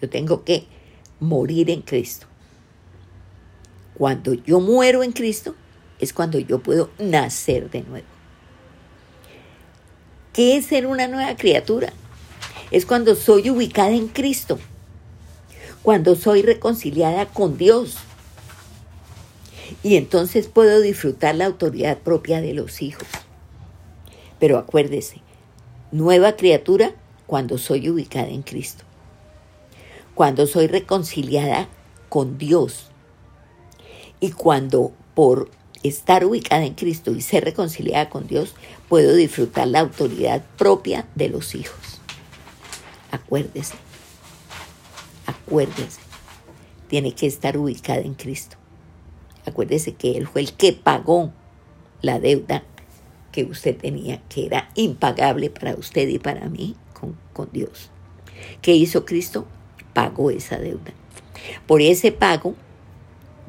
Yo 0.00 0.08
tengo 0.08 0.44
que 0.44 0.66
morir 1.20 1.70
en 1.70 1.82
Cristo. 1.82 2.26
Cuando 3.94 4.34
yo 4.34 4.60
muero 4.60 5.02
en 5.02 5.12
Cristo 5.12 5.54
es 6.00 6.12
cuando 6.12 6.38
yo 6.38 6.60
puedo 6.60 6.90
nacer 6.98 7.70
de 7.70 7.82
nuevo. 7.82 8.06
¿Qué 10.32 10.56
es 10.56 10.66
ser 10.66 10.86
una 10.86 11.06
nueva 11.06 11.36
criatura? 11.36 11.92
Es 12.70 12.86
cuando 12.86 13.14
soy 13.14 13.50
ubicada 13.50 13.90
en 13.90 14.08
Cristo, 14.08 14.58
cuando 15.84 16.16
soy 16.16 16.40
reconciliada 16.40 17.26
con 17.26 17.58
Dios. 17.58 17.98
Y 19.82 19.96
entonces 19.96 20.48
puedo 20.48 20.80
disfrutar 20.80 21.34
la 21.34 21.44
autoridad 21.44 21.98
propia 21.98 22.40
de 22.40 22.54
los 22.54 22.80
hijos. 22.80 23.06
Pero 24.40 24.56
acuérdese, 24.56 25.20
nueva 25.92 26.36
criatura 26.36 26.94
cuando 27.26 27.58
soy 27.58 27.90
ubicada 27.90 28.28
en 28.28 28.42
Cristo. 28.42 28.82
Cuando 30.14 30.46
soy 30.46 30.68
reconciliada 30.68 31.68
con 32.08 32.38
Dios. 32.38 32.90
Y 34.20 34.30
cuando 34.30 34.92
por 35.14 35.50
estar 35.82 36.24
ubicada 36.24 36.64
en 36.64 36.74
Cristo 36.74 37.10
y 37.10 37.20
ser 37.20 37.44
reconciliada 37.44 38.08
con 38.08 38.26
Dios, 38.26 38.54
puedo 38.88 39.14
disfrutar 39.14 39.68
la 39.68 39.80
autoridad 39.80 40.42
propia 40.56 41.06
de 41.14 41.28
los 41.28 41.54
hijos. 41.54 42.00
Acuérdese, 43.10 43.74
acuérdese, 45.26 46.00
tiene 46.88 47.12
que 47.12 47.26
estar 47.26 47.56
ubicada 47.56 48.00
en 48.00 48.14
Cristo. 48.14 48.56
Acuérdese 49.46 49.94
que 49.94 50.16
Él 50.16 50.26
fue 50.26 50.42
el 50.42 50.52
que 50.52 50.72
pagó 50.72 51.32
la 52.02 52.18
deuda 52.18 52.64
que 53.32 53.44
usted 53.44 53.76
tenía, 53.76 54.22
que 54.28 54.46
era 54.46 54.70
impagable 54.74 55.50
para 55.50 55.74
usted 55.74 56.08
y 56.08 56.18
para 56.18 56.48
mí 56.48 56.76
con, 56.92 57.16
con 57.32 57.48
Dios. 57.52 57.90
¿Qué 58.62 58.74
hizo 58.74 59.04
Cristo? 59.04 59.46
Pagó 59.92 60.30
esa 60.30 60.58
deuda. 60.58 60.92
Por 61.66 61.82
ese 61.82 62.12
pago 62.12 62.54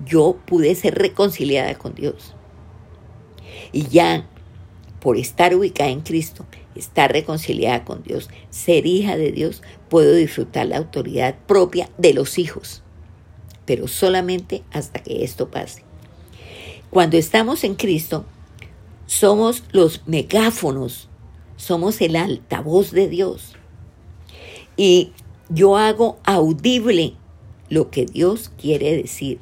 yo 0.05 0.37
pude 0.45 0.75
ser 0.75 0.95
reconciliada 0.95 1.75
con 1.75 1.95
Dios. 1.95 2.33
Y 3.71 3.87
ya 3.87 4.27
por 4.99 5.17
estar 5.17 5.55
ubicada 5.55 5.89
en 5.89 6.01
Cristo, 6.01 6.45
estar 6.75 7.11
reconciliada 7.11 7.83
con 7.85 8.03
Dios, 8.03 8.29
ser 8.49 8.85
hija 8.85 9.17
de 9.17 9.31
Dios, 9.31 9.61
puedo 9.89 10.13
disfrutar 10.13 10.67
la 10.67 10.77
autoridad 10.77 11.35
propia 11.47 11.89
de 11.97 12.13
los 12.13 12.37
hijos, 12.37 12.83
pero 13.65 13.87
solamente 13.87 14.63
hasta 14.71 15.01
que 15.01 15.23
esto 15.23 15.49
pase. 15.49 15.83
Cuando 16.89 17.17
estamos 17.17 17.63
en 17.63 17.75
Cristo, 17.75 18.25
somos 19.05 19.63
los 19.71 20.01
megáfonos, 20.05 21.09
somos 21.57 22.01
el 22.01 22.15
altavoz 22.15 22.91
de 22.91 23.07
Dios. 23.07 23.53
Y 24.77 25.11
yo 25.49 25.77
hago 25.77 26.19
audible 26.23 27.13
lo 27.69 27.89
que 27.89 28.05
Dios 28.05 28.51
quiere 28.57 28.95
decir. 28.95 29.39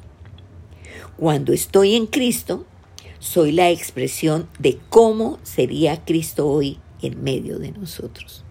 Cuando 1.16 1.52
estoy 1.52 1.94
en 1.94 2.06
Cristo, 2.06 2.66
soy 3.18 3.52
la 3.52 3.70
expresión 3.70 4.48
de 4.58 4.78
cómo 4.90 5.38
sería 5.44 6.04
Cristo 6.04 6.48
hoy 6.48 6.78
en 7.06 7.22
medio 7.22 7.58
de 7.58 7.72
nosotros. 7.72 8.44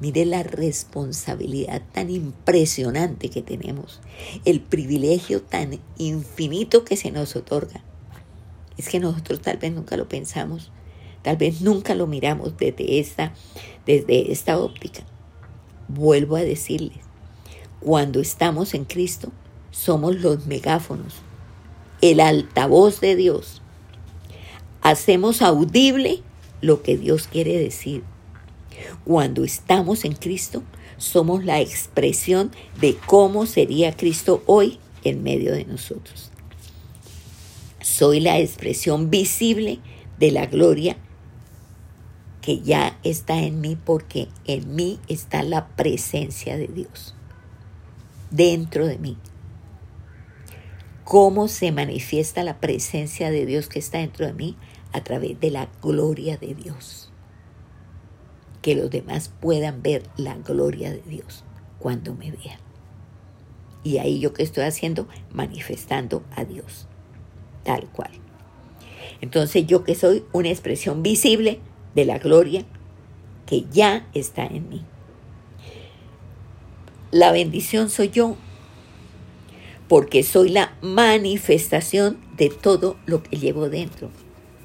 Mire 0.00 0.24
la 0.24 0.42
responsabilidad 0.42 1.82
tan 1.92 2.10
impresionante 2.10 3.28
que 3.28 3.42
tenemos, 3.42 4.00
el 4.44 4.60
privilegio 4.60 5.42
tan 5.42 5.78
infinito 5.96 6.84
que 6.84 6.96
se 6.96 7.12
nos 7.12 7.36
otorga. 7.36 7.82
Es 8.76 8.88
que 8.88 8.98
nosotros 8.98 9.40
tal 9.40 9.58
vez 9.58 9.72
nunca 9.72 9.96
lo 9.96 10.08
pensamos, 10.08 10.72
tal 11.22 11.36
vez 11.36 11.60
nunca 11.60 11.94
lo 11.94 12.06
miramos 12.06 12.56
desde 12.56 12.98
esta, 12.98 13.32
desde 13.86 14.32
esta 14.32 14.58
óptica. 14.58 15.04
Vuelvo 15.88 16.36
a 16.36 16.40
decirles, 16.40 16.98
cuando 17.80 18.20
estamos 18.20 18.74
en 18.74 18.84
Cristo, 18.84 19.30
somos 19.70 20.16
los 20.16 20.46
megáfonos, 20.46 21.16
el 22.00 22.20
altavoz 22.20 23.00
de 23.00 23.14
Dios. 23.14 23.62
Hacemos 24.80 25.42
audible 25.42 26.22
lo 26.62 26.82
que 26.82 26.96
Dios 26.96 27.28
quiere 27.28 27.58
decir. 27.58 28.02
Cuando 29.04 29.44
estamos 29.44 30.06
en 30.06 30.14
Cristo, 30.14 30.62
somos 30.96 31.44
la 31.44 31.60
expresión 31.60 32.50
de 32.80 32.96
cómo 33.06 33.44
sería 33.44 33.94
Cristo 33.94 34.42
hoy 34.46 34.78
en 35.04 35.22
medio 35.22 35.52
de 35.52 35.66
nosotros. 35.66 36.30
Soy 37.82 38.20
la 38.20 38.38
expresión 38.38 39.10
visible 39.10 39.80
de 40.18 40.30
la 40.30 40.46
gloria 40.46 40.96
que 42.40 42.60
ya 42.60 42.98
está 43.04 43.38
en 43.42 43.60
mí 43.60 43.76
porque 43.76 44.28
en 44.46 44.74
mí 44.74 44.98
está 45.08 45.42
la 45.42 45.68
presencia 45.68 46.56
de 46.56 46.68
Dios. 46.68 47.14
Dentro 48.30 48.86
de 48.86 48.98
mí 48.98 49.18
cómo 51.12 51.46
se 51.46 51.72
manifiesta 51.72 52.42
la 52.42 52.58
presencia 52.58 53.30
de 53.30 53.44
Dios 53.44 53.68
que 53.68 53.78
está 53.78 53.98
dentro 53.98 54.24
de 54.24 54.32
mí 54.32 54.56
a 54.92 55.02
través 55.02 55.38
de 55.40 55.50
la 55.50 55.68
gloria 55.82 56.36
de 56.36 56.54
Dios. 56.54 57.10
Que 58.60 58.74
los 58.74 58.90
demás 58.90 59.32
puedan 59.40 59.82
ver 59.82 60.04
la 60.16 60.36
gloria 60.36 60.90
de 60.90 61.02
Dios 61.02 61.44
cuando 61.78 62.14
me 62.14 62.30
vean. 62.30 62.60
Y 63.84 63.98
ahí 63.98 64.20
yo 64.20 64.32
que 64.32 64.42
estoy 64.44 64.64
haciendo, 64.64 65.08
manifestando 65.32 66.22
a 66.36 66.44
Dios, 66.44 66.86
tal 67.64 67.88
cual. 67.88 68.12
Entonces 69.20 69.66
yo 69.66 69.84
que 69.84 69.94
soy 69.94 70.24
una 70.32 70.50
expresión 70.50 71.02
visible 71.02 71.60
de 71.94 72.04
la 72.04 72.18
gloria 72.18 72.64
que 73.46 73.66
ya 73.70 74.06
está 74.14 74.46
en 74.46 74.68
mí. 74.68 74.84
La 77.10 77.32
bendición 77.32 77.90
soy 77.90 78.10
yo 78.10 78.36
porque 79.88 80.22
soy 80.22 80.48
la 80.48 80.74
manifestación 80.80 82.18
de 82.36 82.48
todo 82.48 82.96
lo 83.04 83.22
que 83.22 83.36
llevo 83.36 83.68
dentro. 83.68 84.10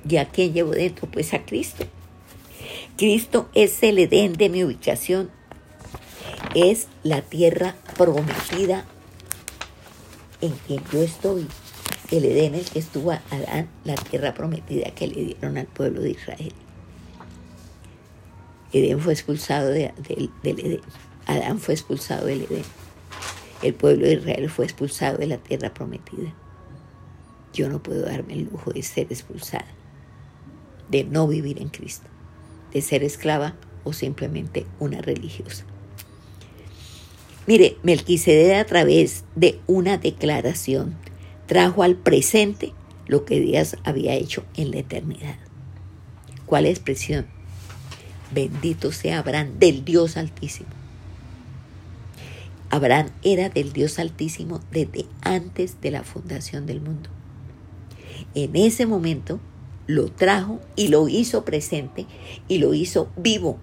¿Y 0.08 0.18
a 0.18 0.30
quién 0.30 0.54
llevo 0.54 0.72
dentro? 0.72 1.08
Pues 1.10 1.34
a 1.34 1.46
Cristo. 1.46 1.86
Cristo 2.98 3.50
es 3.54 3.82
el 3.84 4.00
Edén 4.00 4.34
de 4.34 4.50
mi 4.50 4.64
ubicación. 4.64 5.30
Es 6.56 6.88
la 7.04 7.22
tierra 7.22 7.76
prometida 7.98 8.86
en 10.42 10.54
que 10.68 10.80
yo 10.92 11.02
estoy. 11.02 11.48
El 12.12 12.26
Edén, 12.26 12.56
el 12.56 12.66
que 12.66 12.80
estuvo 12.80 13.12
a 13.12 13.22
Adán, 13.32 13.70
la 13.84 13.96
tierra 13.96 14.34
prometida 14.34 14.92
que 14.92 15.08
le 15.08 15.26
dieron 15.26 15.58
al 15.58 15.68
pueblo 15.68 16.02
de 16.02 16.12
Israel. 16.12 16.54
Edén 18.72 19.00
fue 19.00 19.14
expulsado 19.14 19.70
del 19.70 19.92
Edén. 20.44 20.82
Adán 21.26 21.60
fue 21.60 21.74
expulsado 21.74 22.28
del 22.28 22.44
Edén 22.44 22.64
el 23.64 23.74
pueblo 23.74 24.06
de 24.06 24.14
Israel 24.14 24.50
fue 24.50 24.66
expulsado 24.66 25.18
de 25.18 25.28
la 25.28 25.38
tierra 25.38 25.74
prometida. 25.74 26.34
Yo 27.54 27.70
no 27.70 27.82
puedo 27.82 28.06
darme 28.06 28.34
el 28.34 28.44
lujo 28.52 28.72
de 28.72 28.84
ser 28.84 29.08
expulsada, 29.10 29.66
de 30.90 31.04
no 31.04 31.28
vivir 31.28 31.62
en 31.62 31.70
Cristo, 31.70 32.08
de 32.74 32.82
ser 32.82 33.04
esclava 33.04 33.56
o 33.84 33.94
simplemente 33.94 34.66
una 34.80 35.02
religiosa. 35.02 35.66
Mire, 37.46 37.78
Melquisedec 37.84 38.60
a 38.60 38.66
través 38.66 39.24
de 39.36 39.60
una 39.68 39.98
declaración 39.98 40.96
trajo 41.46 41.84
al 41.84 41.96
presente 41.96 42.74
lo 43.08 43.24
que 43.24 43.40
Dios 43.40 43.78
había 43.84 44.16
hecho 44.16 44.44
en 44.56 44.72
la 44.72 44.80
eternidad. 44.80 45.38
¿Cuál 46.46 46.66
expresión? 46.66 47.26
Bendito 48.34 48.92
sea 48.92 49.20
Abraham 49.20 49.60
del 49.60 49.86
Dios 49.86 50.18
Altísimo 50.18 50.78
Abraham 52.70 53.10
era 53.24 53.50
del 53.50 53.72
Dios 53.72 53.98
Altísimo 53.98 54.60
desde 54.72 55.06
antes 55.22 55.80
de 55.80 55.92
la 55.92 56.04
fundación 56.04 56.66
del 56.66 56.82
mundo. 56.82 57.10
En 58.36 58.56
ese 58.56 58.86
momento 58.86 59.40
lo 59.88 60.12
trajo 60.12 60.60
y 60.76 60.90
lo 60.90 61.08
hizo 61.08 61.46
presente 61.46 62.06
y 62.48 62.60
lo 62.60 62.74
hizo 62.74 63.10
vivo, 63.16 63.58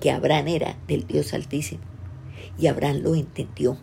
que 0.00 0.10
Abraham 0.10 0.48
era 0.48 0.78
del 0.86 1.06
Dios 1.06 1.34
Altísimo. 1.34 1.82
Y 2.58 2.66
Abraham 2.66 2.98
lo 3.02 3.14
entendió. 3.14 3.78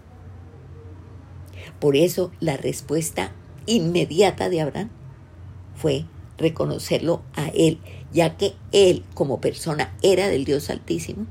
Por 1.80 1.95
eso 1.95 2.32
la 2.39 2.57
respuesta 2.57 3.32
inmediata 3.65 4.49
de 4.49 4.61
Abraham 4.61 4.89
fue 5.76 6.05
reconocerlo 6.38 7.21
a 7.36 7.47
él, 7.47 7.80
ya 8.13 8.38
que 8.38 8.53
él 8.71 9.03
como 9.13 9.41
persona 9.41 9.93
era 10.01 10.28
del 10.28 10.45
Dios 10.45 10.69
Altísimo 10.69 11.26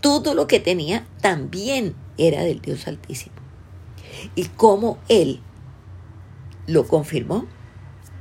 todo 0.00 0.34
lo 0.34 0.46
que 0.46 0.60
tenía 0.60 1.06
también 1.20 1.94
era 2.18 2.42
del 2.42 2.60
Dios 2.60 2.86
Altísimo. 2.86 3.34
Y 4.34 4.44
cómo 4.44 4.98
Él 5.08 5.40
lo 6.66 6.86
confirmó, 6.86 7.46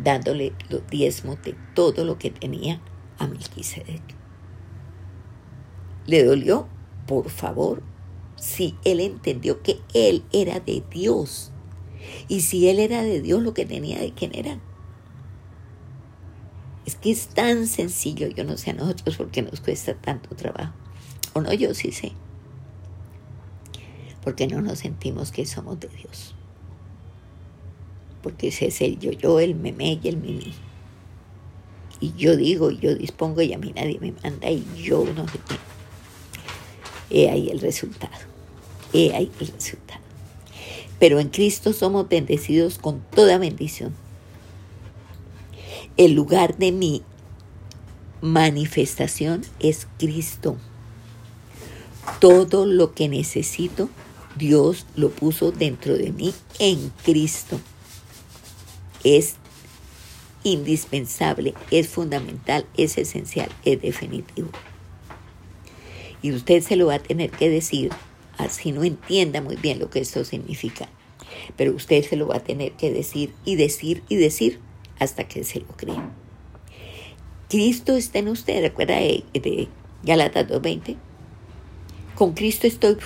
dándole 0.04 0.54
los 0.70 0.86
diezmos 0.88 1.42
de 1.44 1.56
todo 1.76 2.04
lo 2.06 2.18
que 2.18 2.32
tenía 2.32 2.82
a 3.18 3.28
Melquisedec. 3.28 4.02
¿Le 6.08 6.24
dolió? 6.24 6.68
Por 7.06 7.30
favor, 7.30 7.84
si 8.36 8.76
Él 8.84 9.00
entendió 9.00 9.62
que 9.62 9.80
Él 9.94 10.24
era 10.32 10.60
de 10.60 10.84
Dios. 10.90 11.52
Y 12.28 12.42
si 12.42 12.70
Él 12.70 12.80
era 12.80 13.04
de 13.04 13.22
Dios, 13.22 13.44
lo 13.44 13.54
que 13.54 13.66
tenía 13.66 14.00
de 14.00 14.14
quién 14.14 14.32
era. 14.34 14.60
Es 16.86 16.96
que 16.96 17.12
es 17.12 17.28
tan 17.28 17.68
sencillo, 17.68 18.28
yo 18.30 18.44
no 18.44 18.58
sé 18.58 18.72
a 18.72 18.74
nosotros 18.74 19.18
por 19.18 19.30
qué 19.30 19.42
nos 19.42 19.62
cuesta 19.62 19.94
tanto 19.94 20.36
trabajo. 20.36 20.74
O 21.34 21.42
no, 21.42 21.54
yo 21.54 21.74
sí 21.74 21.92
sé. 21.92 22.14
Porque 24.24 24.48
no 24.48 24.62
nos 24.62 24.80
sentimos 24.80 25.32
que 25.32 25.46
somos 25.46 25.80
de 25.80 25.90
Dios. 25.90 26.36
Porque 28.22 28.50
ese 28.50 28.68
es 28.68 28.82
el 28.82 29.00
yo-yo, 29.00 29.40
el 29.40 29.56
meme 29.56 30.00
y 30.02 30.08
el 30.08 30.18
mimi. 30.18 30.54
Y 32.02 32.14
yo 32.16 32.38
digo, 32.38 32.72
yo 32.72 32.96
dispongo, 32.96 33.42
y 33.42 33.54
a 33.54 33.58
mí 33.58 33.74
nadie 33.76 34.00
me 34.00 34.14
manda, 34.24 34.50
y 34.50 34.66
yo 34.78 35.06
no 35.16 35.28
sé 35.28 35.40
qué. 35.48 35.56
He 37.10 37.30
ahí 37.30 37.50
el 37.50 37.60
resultado. 37.60 38.14
He 38.94 39.14
ahí 39.14 39.32
el 39.40 39.48
resultado. 39.48 40.02
Pero 41.00 41.20
en 41.20 41.30
Cristo 41.30 41.74
somos 41.74 42.08
bendecidos 42.08 42.78
con 42.78 43.02
toda 43.02 43.38
bendición. 43.38 43.96
El 45.98 46.14
lugar 46.14 46.58
de 46.58 46.72
mi 46.72 47.04
manifestación 48.22 49.42
es 49.60 49.88
Cristo. 49.98 50.58
Todo 52.20 52.66
lo 52.66 52.94
que 52.94 53.10
necesito, 53.10 53.90
Dios 54.38 54.86
lo 54.96 55.10
puso 55.10 55.52
dentro 55.52 55.98
de 55.98 56.12
mí 56.12 56.34
en 56.60 56.92
Cristo. 57.04 57.60
Es 59.04 59.36
indispensable, 60.44 61.54
es 61.72 61.88
fundamental, 61.90 62.66
es 62.78 62.98
esencial, 62.98 63.50
es 63.66 63.82
definitivo. 63.82 64.50
Y 66.22 66.32
usted 66.32 66.62
se 66.62 66.76
lo 66.76 66.88
va 66.88 66.96
a 66.96 67.00
tener 67.00 67.32
que 67.32 67.50
decir, 67.50 67.92
así 68.38 68.72
no 68.72 68.84
entienda 68.84 69.42
muy 69.42 69.56
bien 69.56 69.80
lo 69.80 69.90
que 69.90 70.00
esto 70.00 70.24
significa. 70.26 70.90
Pero 71.56 71.74
usted 71.74 72.04
se 72.04 72.16
lo 72.16 72.28
va 72.28 72.38
a 72.38 72.44
tener 72.44 72.74
que 72.74 72.92
decir 72.92 73.34
y 73.46 73.56
decir 73.56 74.04
y 74.10 74.16
decir 74.16 74.60
hasta 75.00 75.28
que 75.28 75.44
se 75.44 75.60
lo 75.62 75.68
crea. 75.68 76.12
Cristo 77.50 77.96
está 77.96 78.20
en 78.20 78.28
usted, 78.28 78.62
recuerda 78.62 78.96
de, 78.96 79.24
de 79.34 79.68
Galatas 80.04 80.48
2.20. 80.48 80.98
Con 82.16 82.34
Cristo 82.34 82.68
estoy 82.68 82.98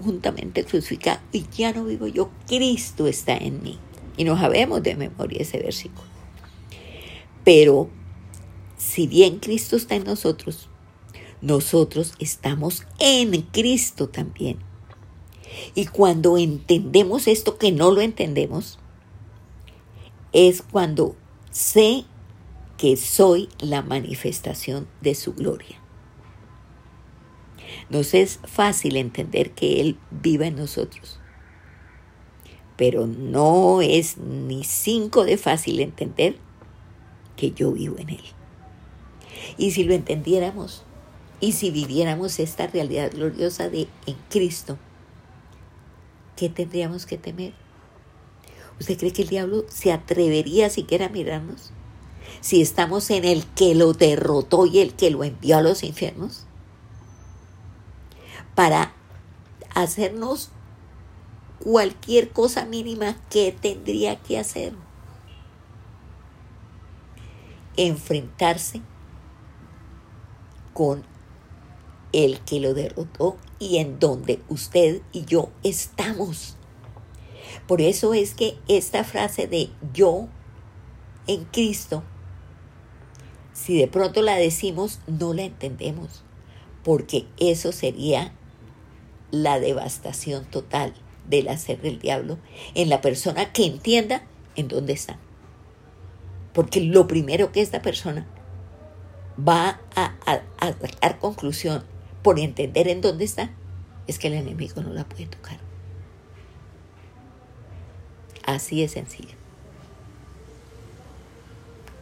juntamente 0.00 0.64
crucificado 0.64 1.20
y 1.30 1.44
ya 1.54 1.72
no 1.72 1.84
vivo 1.84 2.06
yo, 2.06 2.30
Cristo 2.46 3.06
está 3.06 3.36
en 3.36 3.62
mí. 3.62 3.78
Y 4.16 4.24
no 4.24 4.38
sabemos 4.38 4.82
de 4.82 4.94
memoria 4.94 5.42
ese 5.42 5.58
versículo. 5.58 6.06
Pero 7.44 7.90
si 8.76 9.06
bien 9.06 9.38
Cristo 9.38 9.76
está 9.76 9.94
en 9.94 10.04
nosotros, 10.04 10.68
nosotros 11.40 12.14
estamos 12.18 12.86
en 12.98 13.42
Cristo 13.42 14.08
también. 14.08 14.58
Y 15.74 15.86
cuando 15.86 16.38
entendemos 16.38 17.26
esto 17.26 17.58
que 17.58 17.72
no 17.72 17.90
lo 17.90 18.00
entendemos, 18.00 18.78
es 20.32 20.62
cuando 20.62 21.16
sé 21.50 22.04
que 22.78 22.96
soy 22.96 23.48
la 23.60 23.82
manifestación 23.82 24.88
de 25.00 25.14
su 25.14 25.34
gloria. 25.34 25.80
Nos 27.90 28.14
es 28.14 28.40
fácil 28.44 28.96
entender 28.96 29.52
que 29.52 29.80
Él 29.80 29.98
viva 30.10 30.46
en 30.46 30.56
nosotros, 30.56 31.20
pero 32.82 33.06
no 33.06 33.80
es 33.80 34.18
ni 34.18 34.64
cinco 34.64 35.24
de 35.24 35.36
fácil 35.36 35.78
entender 35.78 36.34
que 37.36 37.52
yo 37.52 37.70
vivo 37.70 37.94
en 37.96 38.08
Él. 38.08 38.24
Y 39.56 39.70
si 39.70 39.84
lo 39.84 39.94
entendiéramos 39.94 40.82
y 41.38 41.52
si 41.52 41.70
viviéramos 41.70 42.40
esta 42.40 42.66
realidad 42.66 43.12
gloriosa 43.12 43.68
de 43.68 43.86
en 44.06 44.16
Cristo, 44.28 44.78
¿qué 46.34 46.48
tendríamos 46.48 47.06
que 47.06 47.18
temer? 47.18 47.52
¿Usted 48.80 48.98
cree 48.98 49.12
que 49.12 49.22
el 49.22 49.28
diablo 49.28 49.64
se 49.68 49.92
atrevería 49.92 50.68
siquiera 50.68 51.06
a 51.06 51.10
mirarnos? 51.10 51.70
Si 52.40 52.60
estamos 52.60 53.10
en 53.10 53.24
el 53.24 53.46
que 53.46 53.76
lo 53.76 53.92
derrotó 53.92 54.66
y 54.66 54.80
el 54.80 54.94
que 54.94 55.10
lo 55.10 55.22
envió 55.22 55.58
a 55.58 55.62
los 55.62 55.84
infiernos. 55.84 56.46
Para 58.56 58.92
hacernos 59.72 60.50
cualquier 61.62 62.30
cosa 62.30 62.64
mínima 62.64 63.16
que 63.30 63.52
tendría 63.52 64.16
que 64.16 64.38
hacer. 64.38 64.72
Enfrentarse 67.76 68.80
con 70.74 71.04
el 72.12 72.40
que 72.40 72.58
lo 72.58 72.74
derrotó 72.74 73.36
y 73.60 73.78
en 73.78 74.00
donde 74.00 74.42
usted 74.48 75.02
y 75.12 75.24
yo 75.24 75.50
estamos. 75.62 76.56
Por 77.68 77.80
eso 77.80 78.12
es 78.12 78.34
que 78.34 78.58
esta 78.66 79.04
frase 79.04 79.46
de 79.46 79.70
yo 79.94 80.26
en 81.28 81.44
Cristo, 81.44 82.02
si 83.52 83.78
de 83.78 83.86
pronto 83.86 84.20
la 84.20 84.34
decimos, 84.34 84.98
no 85.06 85.32
la 85.32 85.42
entendemos, 85.42 86.24
porque 86.82 87.26
eso 87.38 87.70
sería 87.70 88.32
la 89.30 89.60
devastación 89.60 90.44
total 90.44 90.92
del 91.28 91.48
hacer 91.48 91.80
del 91.80 91.98
diablo 91.98 92.38
en 92.74 92.88
la 92.88 93.00
persona 93.00 93.52
que 93.52 93.66
entienda 93.66 94.22
en 94.56 94.68
dónde 94.68 94.92
está. 94.92 95.18
Porque 96.52 96.80
lo 96.80 97.06
primero 97.06 97.52
que 97.52 97.62
esta 97.62 97.82
persona 97.82 98.26
va 99.36 99.80
a, 99.96 100.14
a, 100.26 100.72
sacar 100.80 101.18
conclusión 101.18 101.84
por 102.22 102.38
entender 102.38 102.88
en 102.88 103.00
dónde 103.00 103.24
está 103.24 103.50
es 104.06 104.18
que 104.18 104.28
el 104.28 104.34
enemigo 104.34 104.82
no 104.82 104.92
la 104.92 105.04
puede 105.04 105.26
tocar. 105.26 105.58
Así 108.44 108.82
es 108.82 108.92
sencillo. 108.92 109.36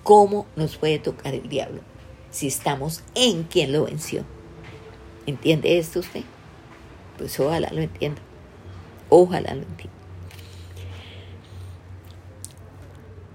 ¿Cómo 0.03 0.47
nos 0.57 0.77
puede 0.77 0.99
tocar 0.99 1.35
el 1.35 1.49
diablo 1.49 1.83
si 2.31 2.49
estamos 2.49 3.03
en 3.15 3.45
quien 3.45 3.73
lo 3.73 3.85
venció? 3.85 4.25
¿Entiende 5.27 5.79
esto 5.79 6.01
usted? 6.01 6.25
Pues 7.19 7.39
ojalá 7.39 7.71
lo 7.71 7.83
entienda. 7.83 8.23
Ojalá 9.11 9.55
lo 9.55 9.63
entienda. 9.63 9.97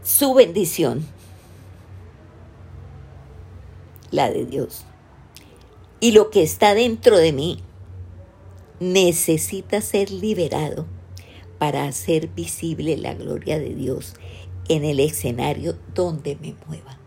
Su 0.04 0.34
bendición, 0.34 1.06
la 4.12 4.30
de 4.30 4.46
Dios, 4.46 4.86
y 6.00 6.12
lo 6.12 6.30
que 6.30 6.44
está 6.44 6.74
dentro 6.74 7.18
de 7.18 7.34
mí 7.34 7.60
necesita 8.80 9.82
ser 9.82 10.12
liberado 10.12 10.86
para 11.60 11.86
hacer 11.86 12.28
visible 12.30 12.98
la 12.98 13.14
gloria 13.14 13.60
de 13.60 13.74
Dios 13.74 14.14
en 14.70 14.84
el 14.84 15.00
escenario 15.00 15.78
donde 15.94 16.36
me 16.36 16.56
mueva. 16.68 16.98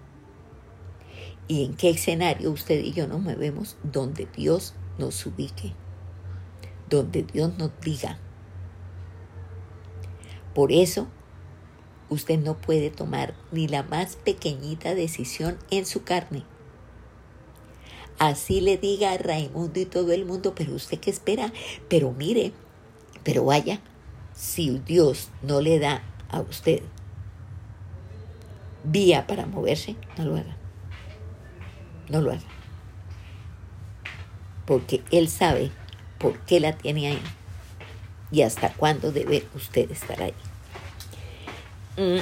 ¿Y 1.46 1.64
en 1.64 1.74
qué 1.74 1.90
escenario 1.90 2.50
usted 2.50 2.82
y 2.84 2.92
yo 2.92 3.06
nos 3.06 3.22
movemos? 3.22 3.76
Donde 3.82 4.26
Dios 4.26 4.74
nos 4.98 5.24
ubique, 5.24 5.72
donde 6.90 7.22
Dios 7.22 7.56
nos 7.56 7.70
diga. 7.80 8.18
Por 10.58 10.72
eso, 10.72 11.06
usted 12.08 12.36
no 12.36 12.56
puede 12.56 12.90
tomar 12.90 13.32
ni 13.52 13.68
la 13.68 13.84
más 13.84 14.16
pequeñita 14.16 14.96
decisión 14.96 15.56
en 15.70 15.86
su 15.86 16.02
carne. 16.02 16.42
Así 18.18 18.60
le 18.60 18.76
diga 18.76 19.12
a 19.12 19.18
Raimundo 19.18 19.78
y 19.78 19.84
todo 19.84 20.10
el 20.10 20.24
mundo, 20.24 20.56
pero 20.56 20.74
usted 20.74 20.98
qué 20.98 21.10
espera, 21.10 21.52
pero 21.88 22.10
mire, 22.10 22.50
pero 23.22 23.44
vaya, 23.44 23.78
si 24.34 24.80
Dios 24.80 25.28
no 25.42 25.60
le 25.60 25.78
da 25.78 26.02
a 26.28 26.40
usted 26.40 26.82
vía 28.82 29.28
para 29.28 29.46
moverse, 29.46 29.94
no 30.16 30.24
lo 30.24 30.36
haga. 30.38 30.56
No 32.08 32.20
lo 32.20 32.32
haga. 32.32 32.42
Porque 34.66 35.04
Él 35.12 35.28
sabe 35.28 35.70
por 36.18 36.36
qué 36.40 36.58
la 36.58 36.76
tiene 36.76 37.06
ahí 37.06 37.22
y 38.32 38.42
hasta 38.42 38.72
cuándo 38.72 39.12
debe 39.12 39.46
usted 39.54 39.88
estar 39.92 40.20
ahí. 40.20 40.34
Mm. 41.98 42.20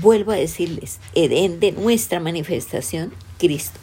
Vuelvo 0.00 0.32
a 0.32 0.36
decirles, 0.36 1.00
Edén 1.14 1.60
de 1.60 1.72
nuestra 1.72 2.18
manifestación, 2.18 3.12
Cristo. 3.38 3.78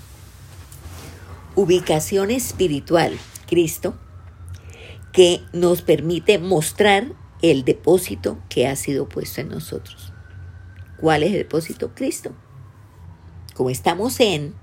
Ubicación 1.55 2.31
espiritual, 2.31 3.19
Cristo 3.47 3.95
que 5.11 5.43
nos 5.53 5.81
permite 5.81 6.39
mostrar 6.39 7.13
el 7.41 7.63
depósito 7.63 8.37
que 8.49 8.67
ha 8.67 8.75
sido 8.75 9.09
puesto 9.09 9.41
en 9.41 9.49
nosotros. 9.49 10.13
¿Cuál 10.97 11.23
es 11.23 11.31
el 11.31 11.39
depósito? 11.39 11.93
Cristo. 11.95 12.31
Como 13.55 13.69
estamos 13.69 14.19
en, 14.19 14.53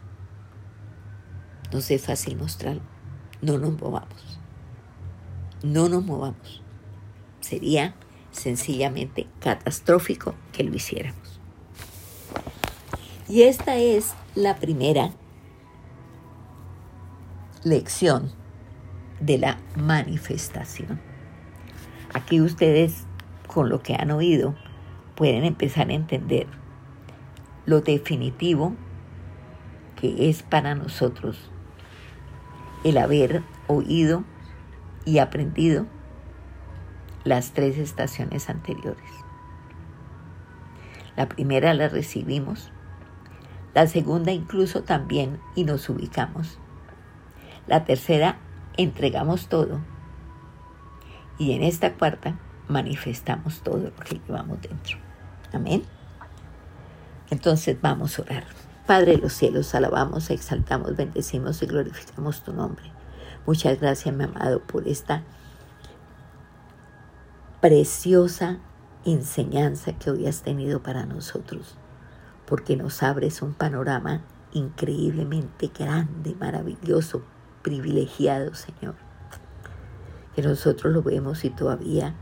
no 1.73 1.79
es 1.79 2.03
fácil 2.03 2.37
mostrarlo. 2.37 2.83
No 3.43 3.59
nos 3.59 3.79
movamos. 3.81 4.39
No 5.63 5.89
nos 5.89 6.05
movamos. 6.05 6.63
Sería 7.41 7.95
sencillamente 8.37 9.27
catastrófico 9.41 10.35
que 10.53 10.65
lo 10.65 10.75
hiciéramos. 10.75 11.41
Y 13.29 13.43
esta 13.43 13.77
es 13.77 14.15
la 14.35 14.57
primera 14.57 15.11
lección 17.65 18.31
de 19.21 19.39
la 19.39 19.59
manifestación. 19.75 21.01
Aquí 22.15 22.41
ustedes, 22.41 23.05
con 23.47 23.69
lo 23.69 23.83
que 23.83 23.95
han 23.95 24.11
oído, 24.11 24.55
pueden 25.17 25.45
empezar 25.45 25.91
a 25.91 25.95
entender 25.95 26.47
lo 27.65 27.81
definitivo 27.81 28.77
que 30.01 30.29
es 30.29 30.43
para 30.43 30.75
nosotros 30.75 31.51
el 32.85 32.99
haber 32.99 33.43
oído 33.67 34.23
y 35.05 35.19
aprendido 35.19 35.87
las 37.27 37.51
tres 37.51 37.77
estaciones 37.77 38.49
anteriores. 38.49 39.11
La 41.17 41.29
primera 41.29 41.75
la 41.75 41.89
recibimos, 41.89 42.71
la 43.75 43.89
segunda 43.89 44.31
incluso 44.31 44.85
también 44.85 45.41
y 45.57 45.65
nos 45.65 45.89
ubicamos. 45.89 46.59
La 47.67 47.85
tercera 47.85 48.39
entregamos 48.77 49.49
todo 49.49 49.81
y 51.37 51.53
en 51.53 51.65
esta 51.65 51.95
cuarta 51.95 52.39
manifestamos 52.69 53.61
todo 53.61 53.79
lo 53.79 53.95
que 53.97 54.21
llevamos 54.27 54.63
dentro. 54.63 54.99
Amén. 55.53 55.83
Entonces 57.31 57.77
vamos 57.81 58.19
a 58.19 58.23
orar. 58.23 58.45
Padre 58.87 59.17
de 59.17 59.19
los 59.19 59.33
cielos, 59.33 59.75
alabamos, 59.75 60.31
exaltamos, 60.31 60.95
bendecimos 60.95 61.61
y 61.61 61.67
glorificamos 61.67 62.45
tu 62.45 62.53
nombre. 62.53 62.85
Muchas 63.47 63.81
gracias, 63.81 64.15
mi 64.15 64.25
amado, 64.25 64.61
por 64.61 64.87
esta 64.87 65.25
preciosa 67.61 68.59
enseñanza 69.05 69.93
que 69.93 70.11
hoy 70.11 70.27
has 70.27 70.43
tenido 70.43 70.83
para 70.83 71.07
nosotros, 71.07 71.77
porque 72.47 72.77
nos 72.77 73.03
abres 73.03 73.41
un 73.41 73.55
panorama 73.55 74.23
increíblemente 74.53 75.71
grande, 75.77 76.35
maravilloso, 76.39 77.23
privilegiado, 77.63 78.55
Señor. 78.55 78.95
Que 80.35 80.43
nosotros 80.43 80.93
lo 80.93 81.03
vemos 81.03 81.45
y 81.45 81.51
todavía 81.51 82.15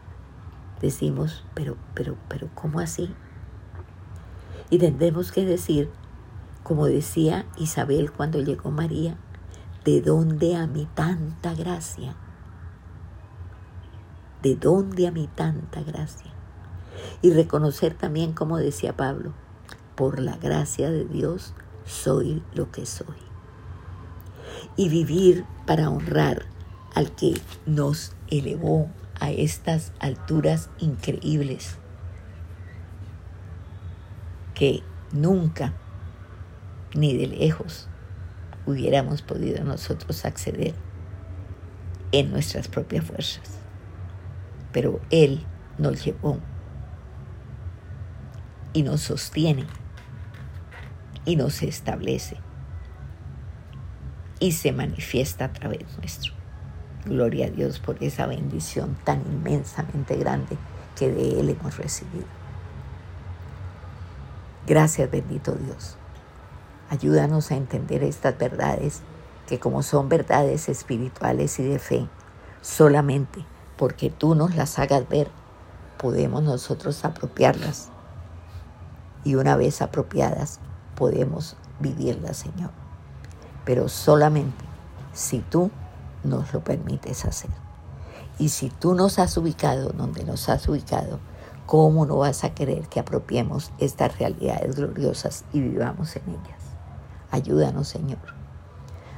decimos, 0.81 1.45
pero, 1.55 1.77
pero, 1.95 2.17
pero, 2.29 2.49
¿cómo 2.55 2.79
así? 2.79 3.13
Y 4.71 4.79
tendremos 4.79 5.33
que 5.33 5.45
decir, 5.45 5.91
como 6.63 6.87
decía 6.87 7.45
Isabel 7.57 8.13
cuando 8.13 8.41
llegó 8.41 8.71
María, 8.71 9.17
¿de 9.85 10.01
dónde 10.01 10.57
a 10.57 10.67
mí 10.67 10.89
tanta 10.95 11.55
gracia? 11.55 12.17
¿De 14.45 14.57
dónde 14.57 15.07
a 15.07 15.11
mí 15.11 15.27
tanta 15.35 15.83
gracia? 15.83 16.31
Y 17.23 17.33
reconocer 17.33 17.95
también, 17.95 18.35
como 18.35 18.59
decía 18.59 18.95
Pablo, 18.95 19.33
por 19.95 20.21
la 20.21 20.37
gracia 20.37 20.91
de 20.91 21.07
Dios 21.07 21.55
soy 21.87 22.43
lo 22.53 22.71
que 22.71 22.85
soy. 22.85 23.17
Y 24.77 24.91
vivir 24.91 25.47
para 25.67 25.89
honrar 25.89 26.45
al 26.95 27.15
que 27.15 27.41
nos 27.65 28.13
elevó 28.29 28.91
a 29.19 29.31
estas 29.31 29.95
alturas 29.99 30.69
increíbles 30.79 31.79
que 34.53 34.83
nunca 35.11 35.73
ni 36.95 37.17
de 37.17 37.29
lejos 37.29 37.89
hubiéramos 38.67 39.23
podido 39.23 39.65
nosotros 39.65 40.27
acceder 40.27 40.75
en 42.13 42.31
nuestras 42.31 42.69
propias 42.69 43.07
fuerzas. 43.07 43.64
Pero 44.75 45.01
Él 45.11 45.47
nos 45.79 46.05
llevó 46.05 46.39
y 48.75 48.83
nos 48.83 49.01
sostiene 49.01 49.67
y 51.25 51.37
nos 51.37 51.63
establece 51.63 52.37
y 54.41 54.53
se 54.53 54.73
manifiesta 54.73 55.47
a 55.47 55.53
través 55.53 55.97
nuestro. 55.97 56.35
Gloria 57.07 57.47
a 57.47 57.51
Dios 57.51 57.79
por 57.79 58.03
esa 58.03 58.27
bendición 58.27 58.97
tan 59.05 59.21
inmensamente 59.21 60.17
grande 60.17 60.59
que 60.99 61.09
de 61.11 61.41
Él 61.41 61.51
hemos 61.51 61.79
recibido. 61.79 62.27
Gracias 64.67 65.11
bendito 65.11 65.53
Dios. 65.53 65.97
Ayúdanos 66.91 67.51
a 67.53 67.57
entender 67.57 68.03
estas 68.03 68.37
verdades 68.37 69.03
que 69.47 69.61
como 69.61 69.83
son 69.83 70.09
verdades 70.09 70.69
espirituales 70.69 71.59
y 71.61 71.63
de 71.63 71.79
fe, 71.79 72.09
solamente 72.61 73.45
porque 73.77 74.11
tú 74.11 74.35
nos 74.35 74.55
las 74.55 74.79
hagas 74.79 75.09
ver, 75.09 75.31
podemos 75.99 76.43
nosotros 76.43 77.05
apropiarlas. 77.05 77.89
Y 79.25 79.37
una 79.37 79.57
vez 79.57 79.83
apropiadas, 79.83 80.61
podemos 80.95 81.57
vivirlas, 81.81 82.37
Señor. 82.37 82.71
Pero 83.65 83.89
solamente 83.89 84.65
si 85.13 85.39
tú 85.39 85.71
nos 86.23 86.53
lo 86.53 86.63
permites 86.63 87.25
hacer. 87.25 87.51
Y 88.39 88.49
si 88.49 88.69
tú 88.69 88.95
nos 88.95 89.19
has 89.19 89.37
ubicado 89.37 89.91
donde 89.91 90.25
nos 90.25 90.49
has 90.49 90.69
ubicado, 90.69 91.21
¿cómo 91.67 92.05
no 92.05 92.19
vas 92.19 92.45
a 92.45 92.55
querer 92.55 92.89
que 92.89 93.01
apropiemos 93.01 93.71
estas 93.79 94.19
realidades 94.19 94.75
gloriosas 94.75 95.45
y 95.53 95.61
vivamos 95.61 96.17
en 96.17 96.23
ellas? 96.31 96.61
Ayúdanos, 97.31 97.89
Señor. 97.89 98.34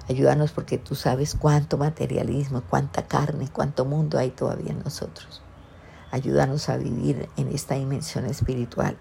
Ayúdanos 0.08 0.52
porque 0.52 0.78
tú 0.78 0.94
sabes 0.94 1.34
cuánto 1.34 1.78
materialismo, 1.78 2.62
cuánta 2.70 3.06
carne, 3.06 3.48
cuánto 3.52 3.84
mundo 3.84 4.18
hay 4.18 4.30
todavía 4.30 4.70
en 4.70 4.78
nosotros. 4.84 5.42
Ayúdanos 6.12 6.68
a 6.68 6.76
vivir 6.76 7.28
en 7.36 7.48
esta 7.48 7.74
dimensión 7.74 8.24
espiritual, 8.26 8.96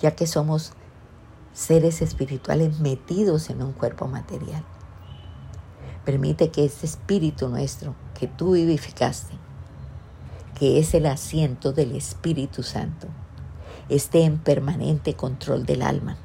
ya 0.00 0.16
que 0.16 0.26
somos 0.26 0.72
seres 1.52 2.02
espirituales 2.02 2.80
metidos 2.80 3.50
en 3.50 3.62
un 3.62 3.72
cuerpo 3.72 4.08
material. 4.08 4.64
Permite 6.04 6.50
que 6.50 6.64
este 6.64 6.86
espíritu 6.86 7.48
nuestro 7.48 7.94
que 8.18 8.26
tú 8.26 8.52
vivificaste, 8.52 9.34
que 10.58 10.80
es 10.80 10.92
el 10.94 11.06
asiento 11.06 11.72
del 11.72 11.94
Espíritu 11.94 12.62
Santo, 12.64 13.06
esté 13.88 14.24
en 14.24 14.38
permanente 14.38 15.14
control 15.14 15.66
del 15.66 15.82
alma 15.82 16.16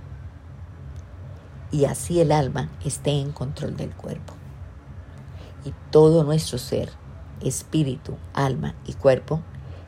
y 1.72 1.86
así 1.86 2.20
el 2.20 2.32
alma 2.32 2.70
esté 2.84 3.12
en 3.12 3.32
control 3.32 3.78
del 3.78 3.92
cuerpo. 3.92 4.34
Y 5.64 5.74
todo 5.92 6.24
nuestro 6.24 6.58
ser, 6.58 6.90
espíritu, 7.42 8.18
alma 8.34 8.76
y 8.86 8.94
cuerpo, 8.94 9.42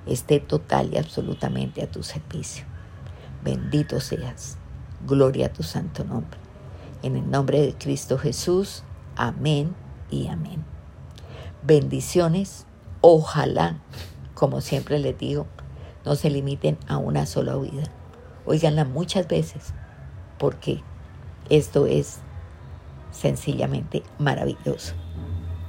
esté 0.06 0.40
total 0.40 0.94
y 0.94 0.98
absolutamente 0.98 1.82
a 1.84 1.92
tu 1.92 2.04
servicio. 2.04 2.66
Bendito 3.44 4.00
seas. 4.00 4.58
Gloria 5.06 5.48
a 5.48 5.54
tu 5.54 5.64
santo 5.64 6.06
nombre. 6.06 6.40
En 7.02 7.18
el 7.18 7.30
nombre 7.30 7.62
de 7.62 7.74
Cristo 7.74 8.18
Jesús. 8.18 8.84
Amén 9.16 9.76
y 10.10 10.28
amén. 10.28 10.64
Bendiciones. 11.62 12.66
Ojalá, 13.02 13.82
como 14.34 14.62
siempre 14.62 14.98
les 15.00 15.18
digo, 15.18 15.46
no 16.06 16.16
se 16.16 16.30
limiten 16.30 16.78
a 16.88 16.98
una 16.98 17.26
sola 17.26 17.58
vida. 17.58 17.84
Óiganla 18.46 18.86
muchas 18.86 19.28
veces, 19.28 19.74
porque 20.38 20.82
esto 21.50 21.86
es 21.86 22.20
sencillamente 23.12 24.04
maravilloso. 24.20 24.94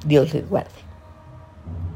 Dios 0.04 0.34
les 0.34 0.48
guarde. 0.48 0.83